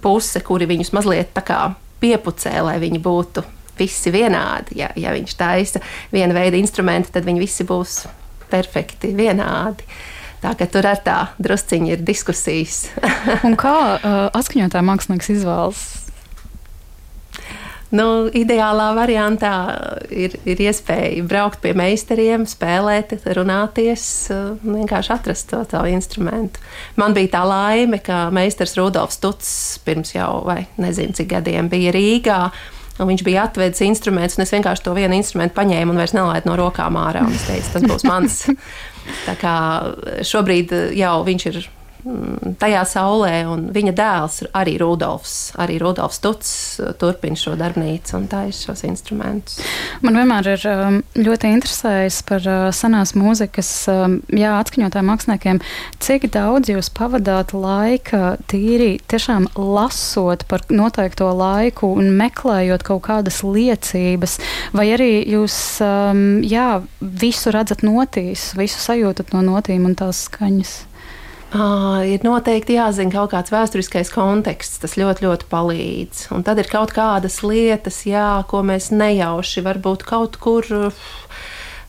puse, 0.02 0.40
kuri 0.44 0.68
viņus 0.70 0.94
mazliet 0.96 1.36
piepucē, 1.98 2.52
lai 2.62 2.76
viņi 2.78 3.00
būtu 3.02 3.42
visi 3.78 4.12
vienādi. 4.14 4.80
Ja, 4.82 4.92
ja 4.98 5.14
viņš 5.16 5.36
taisa 5.38 5.82
viena 6.12 6.36
veida 6.36 6.58
instrumentu, 6.60 7.12
tad 7.14 7.28
viņi 7.28 7.42
visi 7.42 7.66
būs 7.68 8.02
perfekti 8.50 9.12
vienādi. 9.16 9.86
Tā 10.38 10.52
ka 10.54 10.68
tur 10.70 10.86
ar 10.86 11.00
tā 11.02 11.18
drusciņi 11.42 11.96
ir 11.96 12.04
diskusijas. 12.06 12.84
kā 13.62 13.78
uh, 13.98 14.20
atskaņotā 14.38 14.84
mākslinieks 14.86 15.32
izvēlas 15.34 15.86
Nu, 17.88 18.28
ideālā 18.36 18.90
variantā 18.92 19.52
ir, 20.12 20.34
ir 20.44 20.60
iespēja 20.60 21.24
braukt 21.24 21.62
pie 21.62 21.72
meistariem, 21.76 22.44
spēlēt, 22.48 23.14
runāties, 23.38 24.02
vienkārši 24.60 25.12
atrast 25.14 25.48
to 25.48 25.62
savu 25.64 25.88
instrumentu. 25.94 26.60
Man 27.00 27.16
bija 27.16 27.38
tā 27.38 27.44
laime, 27.48 28.02
ka 28.04 28.26
meistars 28.34 28.76
Rudolfs 28.76 29.22
Tuts 29.22 29.52
pirms 29.86 30.12
jau, 30.12 30.42
vai 30.44 30.66
nezinu, 30.76 31.16
cik 31.16 31.32
gadiem 31.32 31.72
bija 31.72 31.94
Rīgā. 31.96 32.42
Un 32.98 33.11
viņš 33.12 33.24
bija 33.26 33.46
atvedis 33.46 33.84
instrumentus, 33.87 34.38
un 34.38 34.44
es 34.44 34.52
vienkārši 34.54 34.84
to 34.84 34.94
vienu 34.96 35.18
instrumentu 35.18 35.54
paņēmu 35.58 35.94
un 35.94 36.00
vairs 36.02 36.14
nelaidu 36.16 36.50
no 36.50 36.58
rokām 36.58 36.98
ārā. 36.98 37.24
Es 37.34 37.46
teicu, 37.46 37.74
tas 37.76 37.87
būs 37.87 38.06
mans. 38.08 38.40
Tā 39.28 39.34
kā 39.40 39.56
šobrīd 40.26 40.74
jau 40.98 41.14
viņš 41.26 41.46
ir 41.52 41.61
tajā 42.58 42.82
saulē, 42.88 43.32
un 43.50 43.66
viņa 43.74 43.92
dēls 43.96 44.38
arī 44.56 44.76
Rudolfs, 44.80 45.52
arī 45.61 45.78
Rudolfs 45.82 46.20
Tuts 46.22 46.50
uh, 46.80 46.92
turpina 46.98 47.38
šo 47.38 47.54
darbnīcu 47.58 48.16
un 48.18 48.28
taisa 48.30 48.68
šos 48.68 48.84
instrumentus. 48.88 49.58
Man 50.04 50.18
vienmēr 50.18 50.52
ir 50.54 50.66
um, 50.70 51.00
ļoti 51.18 51.52
interesējis 51.56 52.20
par 52.28 52.46
uh, 52.48 52.68
senās 52.74 53.14
mūzikas, 53.18 53.70
um, 53.92 54.18
jā, 54.30 54.54
atskaņotājiem 54.62 55.11
māksliniekiem, 55.12 55.62
cik 56.04 56.28
daudz 56.34 56.72
jūs 56.72 56.90
pavadāt 56.94 57.54
laika 57.56 58.37
tīri 58.50 58.96
tiešām 59.11 59.50
lasot 59.58 60.46
par 60.48 60.64
noteikto 60.70 61.30
laiku 61.37 61.92
un 61.98 62.12
meklējot 62.18 62.87
kaut 62.87 63.04
kādas 63.08 63.42
liecības, 63.46 64.38
vai 64.76 64.88
arī 64.94 65.12
jūs, 65.28 65.56
um, 65.84 66.42
jā, 66.46 66.70
visu 67.00 67.54
redzat 67.54 67.84
notīs, 67.87 68.52
visu 68.58 68.80
sajūtat 68.82 69.34
no 69.37 69.44
notīm 69.52 69.88
un 69.88 69.98
tās 69.98 70.26
skaņas? 70.28 70.88
Uh, 71.48 72.02
ir 72.04 72.20
noteikti 72.26 72.74
jāzina 72.76 73.08
kaut 73.14 73.30
kāds 73.32 73.48
vēsturiskais 73.48 74.11
konteksts. 74.12 74.82
Tas 74.82 74.98
ļoti, 75.00 75.24
ļoti 75.24 75.46
palīdz. 75.48 76.26
Un 76.37 76.44
tad 76.44 76.61
ir 76.61 76.68
kaut 76.68 76.92
kādas 76.92 77.38
lietas, 77.40 78.02
jā, 78.04 78.42
ko 78.50 78.61
mēs 78.68 78.90
nejauši 78.92 79.64
varbūt 79.64 80.04
kaut 80.08 80.37
kur. 80.42 80.68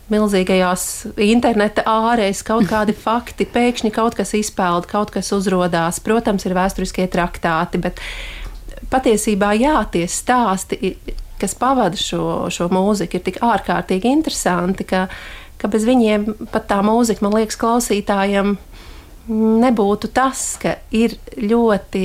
Milzīgajās 0.10 0.84
interneta 1.22 1.84
ārēs 1.86 2.40
kaut 2.48 2.70
kādi 2.72 2.96
fakti, 3.06 3.46
pēkšņi 3.46 3.92
kaut 3.94 4.16
kas 4.18 4.32
izpeld, 4.40 4.88
kaut 4.90 5.12
kas 5.14 5.34
uzrādās. 5.36 6.00
Protams, 6.08 6.48
ir 6.48 6.56
vēsturiskie 6.58 7.10
traktāti, 7.12 7.84
bet 7.84 8.00
patiesībā 8.90 9.52
jā, 9.60 9.76
tie 9.92 10.08
stāsti, 10.08 10.96
kas 11.40 11.54
pavada 11.60 12.00
šo, 12.00 12.48
šo 12.48 12.72
mūziku, 12.72 13.20
ir 13.20 13.28
tik 13.28 13.44
ārkārtīgi 13.44 14.08
interesanti, 14.16 14.88
ka, 14.88 15.06
ka 15.60 15.70
bez 15.70 15.84
viņiem 15.86 16.48
pat 16.48 16.72
tā 16.72 16.80
mūzika, 16.86 17.28
man 17.28 17.38
liekas, 17.38 17.60
klausītājiem 17.60 18.56
nebūtu 19.30 20.10
tas, 20.14 20.42
ka 20.62 20.76
ir 20.96 21.16
ļoti 21.38 22.04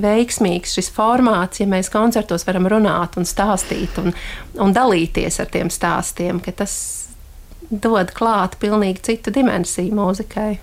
veiksmīgs 0.00 0.78
šis 0.78 0.88
formāts, 0.94 1.60
ja 1.60 1.68
mēs 1.68 1.90
koncertos 1.92 2.46
varam 2.48 2.68
runāt 2.70 3.18
un 3.20 3.28
stāstīt 3.28 3.98
un, 4.00 4.14
un 4.60 4.72
dalīties 4.76 5.40
ar 5.42 5.50
tiem 5.52 5.72
stāstiem, 5.72 6.40
ka 6.44 6.54
tas 6.62 6.74
dod 7.68 8.14
klāt 8.16 8.56
pilnīgi 8.62 9.04
citu 9.10 9.32
dimensiju 9.34 9.96
mūzikai. 9.98 10.54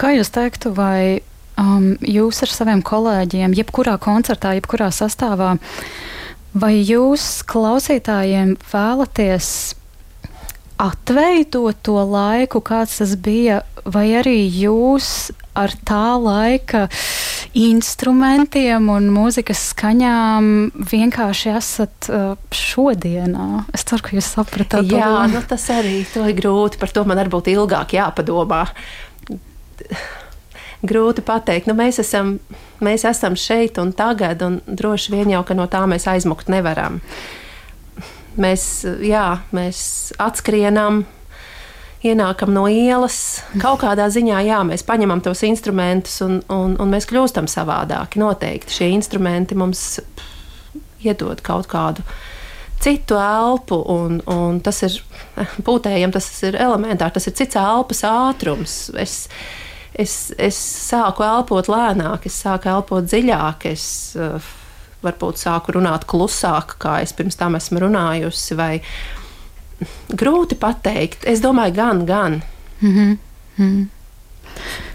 Kā 0.00 0.10
jūs 0.16 0.32
teiktu, 0.34 0.74
vai 0.74 1.22
um, 1.60 1.94
jūs 2.02 2.42
ar 2.42 2.50
saviem 2.50 2.82
kolēģiem, 2.82 3.54
jebkurā 3.54 3.94
koncertā, 4.02 4.56
jebkurā 4.58 4.90
sastāvā, 4.94 5.54
vai 6.58 6.74
jūs 6.80 7.44
klausītājiem 7.50 8.56
vēlaties 8.72 9.48
atveidot 10.80 11.78
to 11.86 11.96
laiku, 12.08 12.60
kāds 12.64 12.98
tas 13.00 13.14
bija, 13.20 13.62
vai 13.84 14.08
arī 14.18 14.38
jūs 14.48 15.30
ar 15.54 15.70
tā 15.86 16.16
laika 16.18 16.88
instrumentiem 17.54 18.88
un 18.90 19.06
mūzikas 19.14 19.60
skaņām 19.70 20.48
vienkārši 20.90 21.52
esat 21.54 22.08
uh, 22.10 22.34
šodienā. 22.50 23.64
Es 23.76 23.86
ceru, 23.86 24.02
ka 24.08 24.16
jūs 24.16 24.32
sapratāt. 24.34 24.90
Jā, 24.90 25.12
nu, 25.30 25.42
tas 25.46 25.68
arī 25.72 26.00
ir 26.02 26.34
grūti. 26.40 26.80
Par 26.82 26.90
to 26.94 27.06
man 27.06 27.22
varbūt 27.22 27.52
ilgāk 27.54 27.94
jāpadomā. 27.94 28.64
Grūti 30.84 31.22
pateikt, 31.24 31.70
nu, 31.70 31.78
mēs, 31.78 32.02
esam, 32.02 32.34
mēs 32.84 33.06
esam 33.08 33.38
šeit 33.40 33.78
un 33.80 33.94
tagad, 33.96 34.42
un 34.44 34.58
droši 34.66 35.14
vien 35.14 35.30
jau 35.32 35.46
no 35.56 35.70
tā 35.70 35.86
mēs 35.88 36.10
aizmukt 36.10 36.50
nevaram. 36.52 36.98
Mēs, 38.40 38.62
jā, 39.04 39.26
mēs 39.54 39.78
atskrienam, 40.18 41.04
ienākam 42.04 42.52
no 42.54 42.66
ielas. 42.68 43.42
Kaut 43.62 43.80
kādā 43.84 44.06
ziņā, 44.12 44.42
jā, 44.44 44.60
mēs 44.66 44.84
paņemam 44.86 45.22
tos 45.24 45.44
instrumentus 45.46 46.20
un, 46.24 46.38
un, 46.52 46.76
un 46.80 46.92
mēs 46.92 47.08
kļūstam 47.10 47.48
savādāki. 47.50 48.20
Noteikti 48.22 48.78
šie 48.78 48.90
instrumenti 48.94 49.56
mums 49.58 50.00
iedod 51.04 51.40
kaut 51.44 51.68
kādu 51.70 52.04
citu 52.84 53.16
elpu, 53.20 53.78
un, 53.88 54.18
un 54.28 54.58
tas 54.64 54.82
ir 54.84 54.98
būtējiem, 55.66 56.12
tas 56.12 56.26
ir 56.44 56.58
elementāri, 56.60 57.16
tas 57.16 57.28
ir 57.30 57.36
cits 57.38 57.56
elpas 57.60 58.04
ātrums. 58.08 58.74
Es, 59.00 59.16
es, 59.96 60.18
es 60.36 60.58
sāku 60.90 61.24
elpot 61.24 61.70
lēnāk, 61.72 62.28
es 62.28 62.42
sāku 62.44 62.68
elpot 62.74 63.08
dziļāk. 63.08 63.70
Es, 63.72 63.86
uh, 64.20 64.52
varbūt 65.04 65.40
sāku 65.40 65.76
runāt 65.76 66.06
klusāk, 66.10 66.76
kā 66.82 67.00
es 67.04 67.12
pirms 67.12 67.36
tam 67.40 67.58
esmu 67.58 67.84
runājusi. 67.86 68.56
Vai 68.58 68.72
grūti 70.12 70.58
pateikt. 70.60 71.26
Es 71.28 71.42
domāju, 71.44 71.74
gan, 71.74 72.06
gan. 72.06 72.42
Mm 72.80 72.92
-hmm. 72.94 73.18
Mm 73.56 73.70
-hmm. 73.70 73.86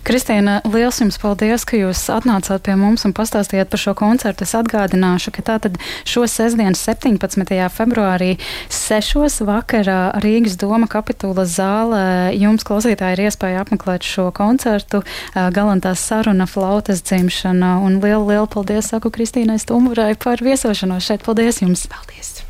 Kristīna, 0.08 0.60
liels 0.66 0.98
jums 1.02 1.20
paldies, 1.22 1.66
ka 1.70 1.78
jūs 1.78 2.02
atnācāt 2.10 2.64
pie 2.66 2.74
mums 2.80 3.06
un 3.06 3.14
pastāstījāt 3.14 3.70
par 3.70 3.82
šo 3.82 3.94
koncertu. 4.00 4.48
Es 4.48 4.56
atgādināšu, 4.58 5.34
ka 5.36 5.44
tātad 5.46 5.78
šo 6.08 6.26
sestdienu, 6.30 6.74
17. 6.74 7.54
februārī, 7.76 8.32
6. 8.74 9.44
vakarā 9.46 10.00
Rīgas 10.24 10.58
doma 10.58 10.90
kapitula 10.90 11.46
zālē 11.46 12.34
jums, 12.34 12.66
klausītāji, 12.66 13.20
ir 13.20 13.26
iespēja 13.30 13.62
apmeklēt 13.66 14.08
šo 14.08 14.30
koncertu, 14.36 15.04
galantās 15.36 16.02
saruna, 16.10 16.50
flautas 16.50 17.06
dzimšana. 17.06 17.78
Un 17.86 18.02
lielu, 18.02 18.26
lielu 18.32 18.50
paldies 18.50 18.90
saku 18.90 19.14
Kristīnai 19.14 19.62
Stumurai 19.62 20.16
par 20.18 20.42
viesošanos 20.42 21.06
šeit. 21.06 21.26
Paldies 21.28 21.62
jums! 21.62 21.86
Paldies! 21.92 22.49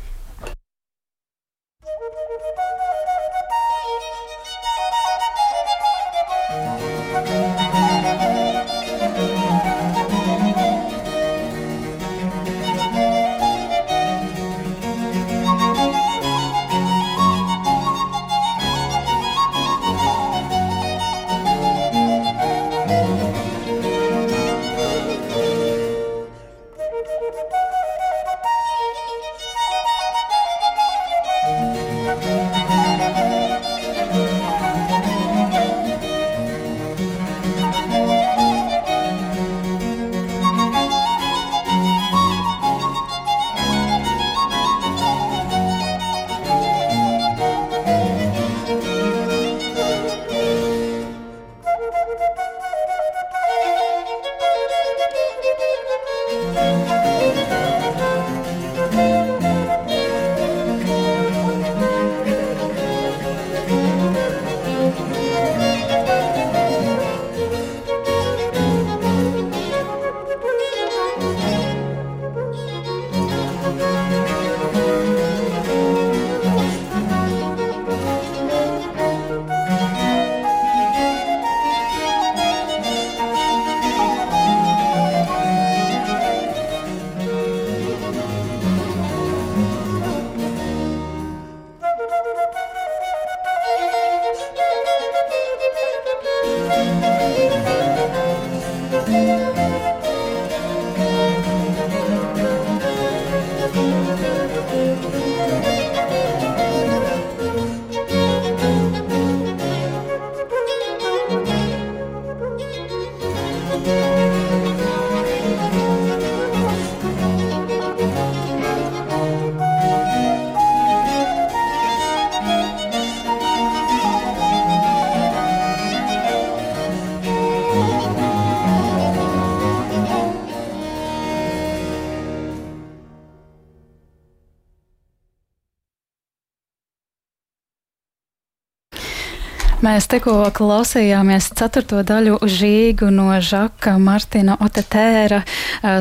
Mēs 139.90 140.06
tikko 140.06 140.44
klausījāmies 140.54 141.48
ceturto 141.58 142.04
daļu 142.06 142.36
žīgu 142.46 143.08
no 143.10 143.32
Žaka 143.42 143.96
Martina 143.98 144.54
Otetēra 144.62 145.40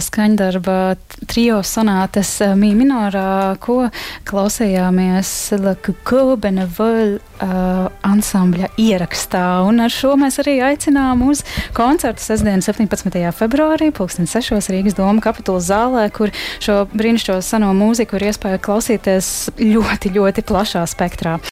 skaņdarba 0.06 0.76
trio 1.26 1.64
sonātes 1.66 2.36
mī 2.60 2.76
minorā, 2.78 3.56
ko 3.58 3.88
klausījāmies 4.30 5.32
Lakuko 5.58 6.36
Benevol 6.38 7.16
uh, 7.18 7.88
ansambļa 8.06 8.70
ierakstā. 8.78 9.44
Un 9.66 9.82
ar 9.88 9.94
šo 9.94 10.14
mēs 10.22 10.38
arī 10.44 10.60
aicinām 10.68 11.26
uz 11.32 11.42
koncertu 11.74 12.22
sestdien 12.22 12.62
17. 12.62 13.18
februārī, 13.40 13.90
2006. 13.96 14.70
Rīgas 14.70 15.00
doma 15.00 15.24
kapitulas 15.26 15.66
zālē, 15.72 16.06
kur 16.14 16.30
šo 16.62 16.84
brīnišķo 16.94 17.40
seno 17.42 17.74
mūziku 17.74 18.20
ir 18.20 18.30
iespēja 18.30 18.62
klausīties 18.70 19.34
ļoti, 19.58 20.14
ļoti 20.20 20.46
plašā 20.46 20.86
spektrā. 20.94 21.40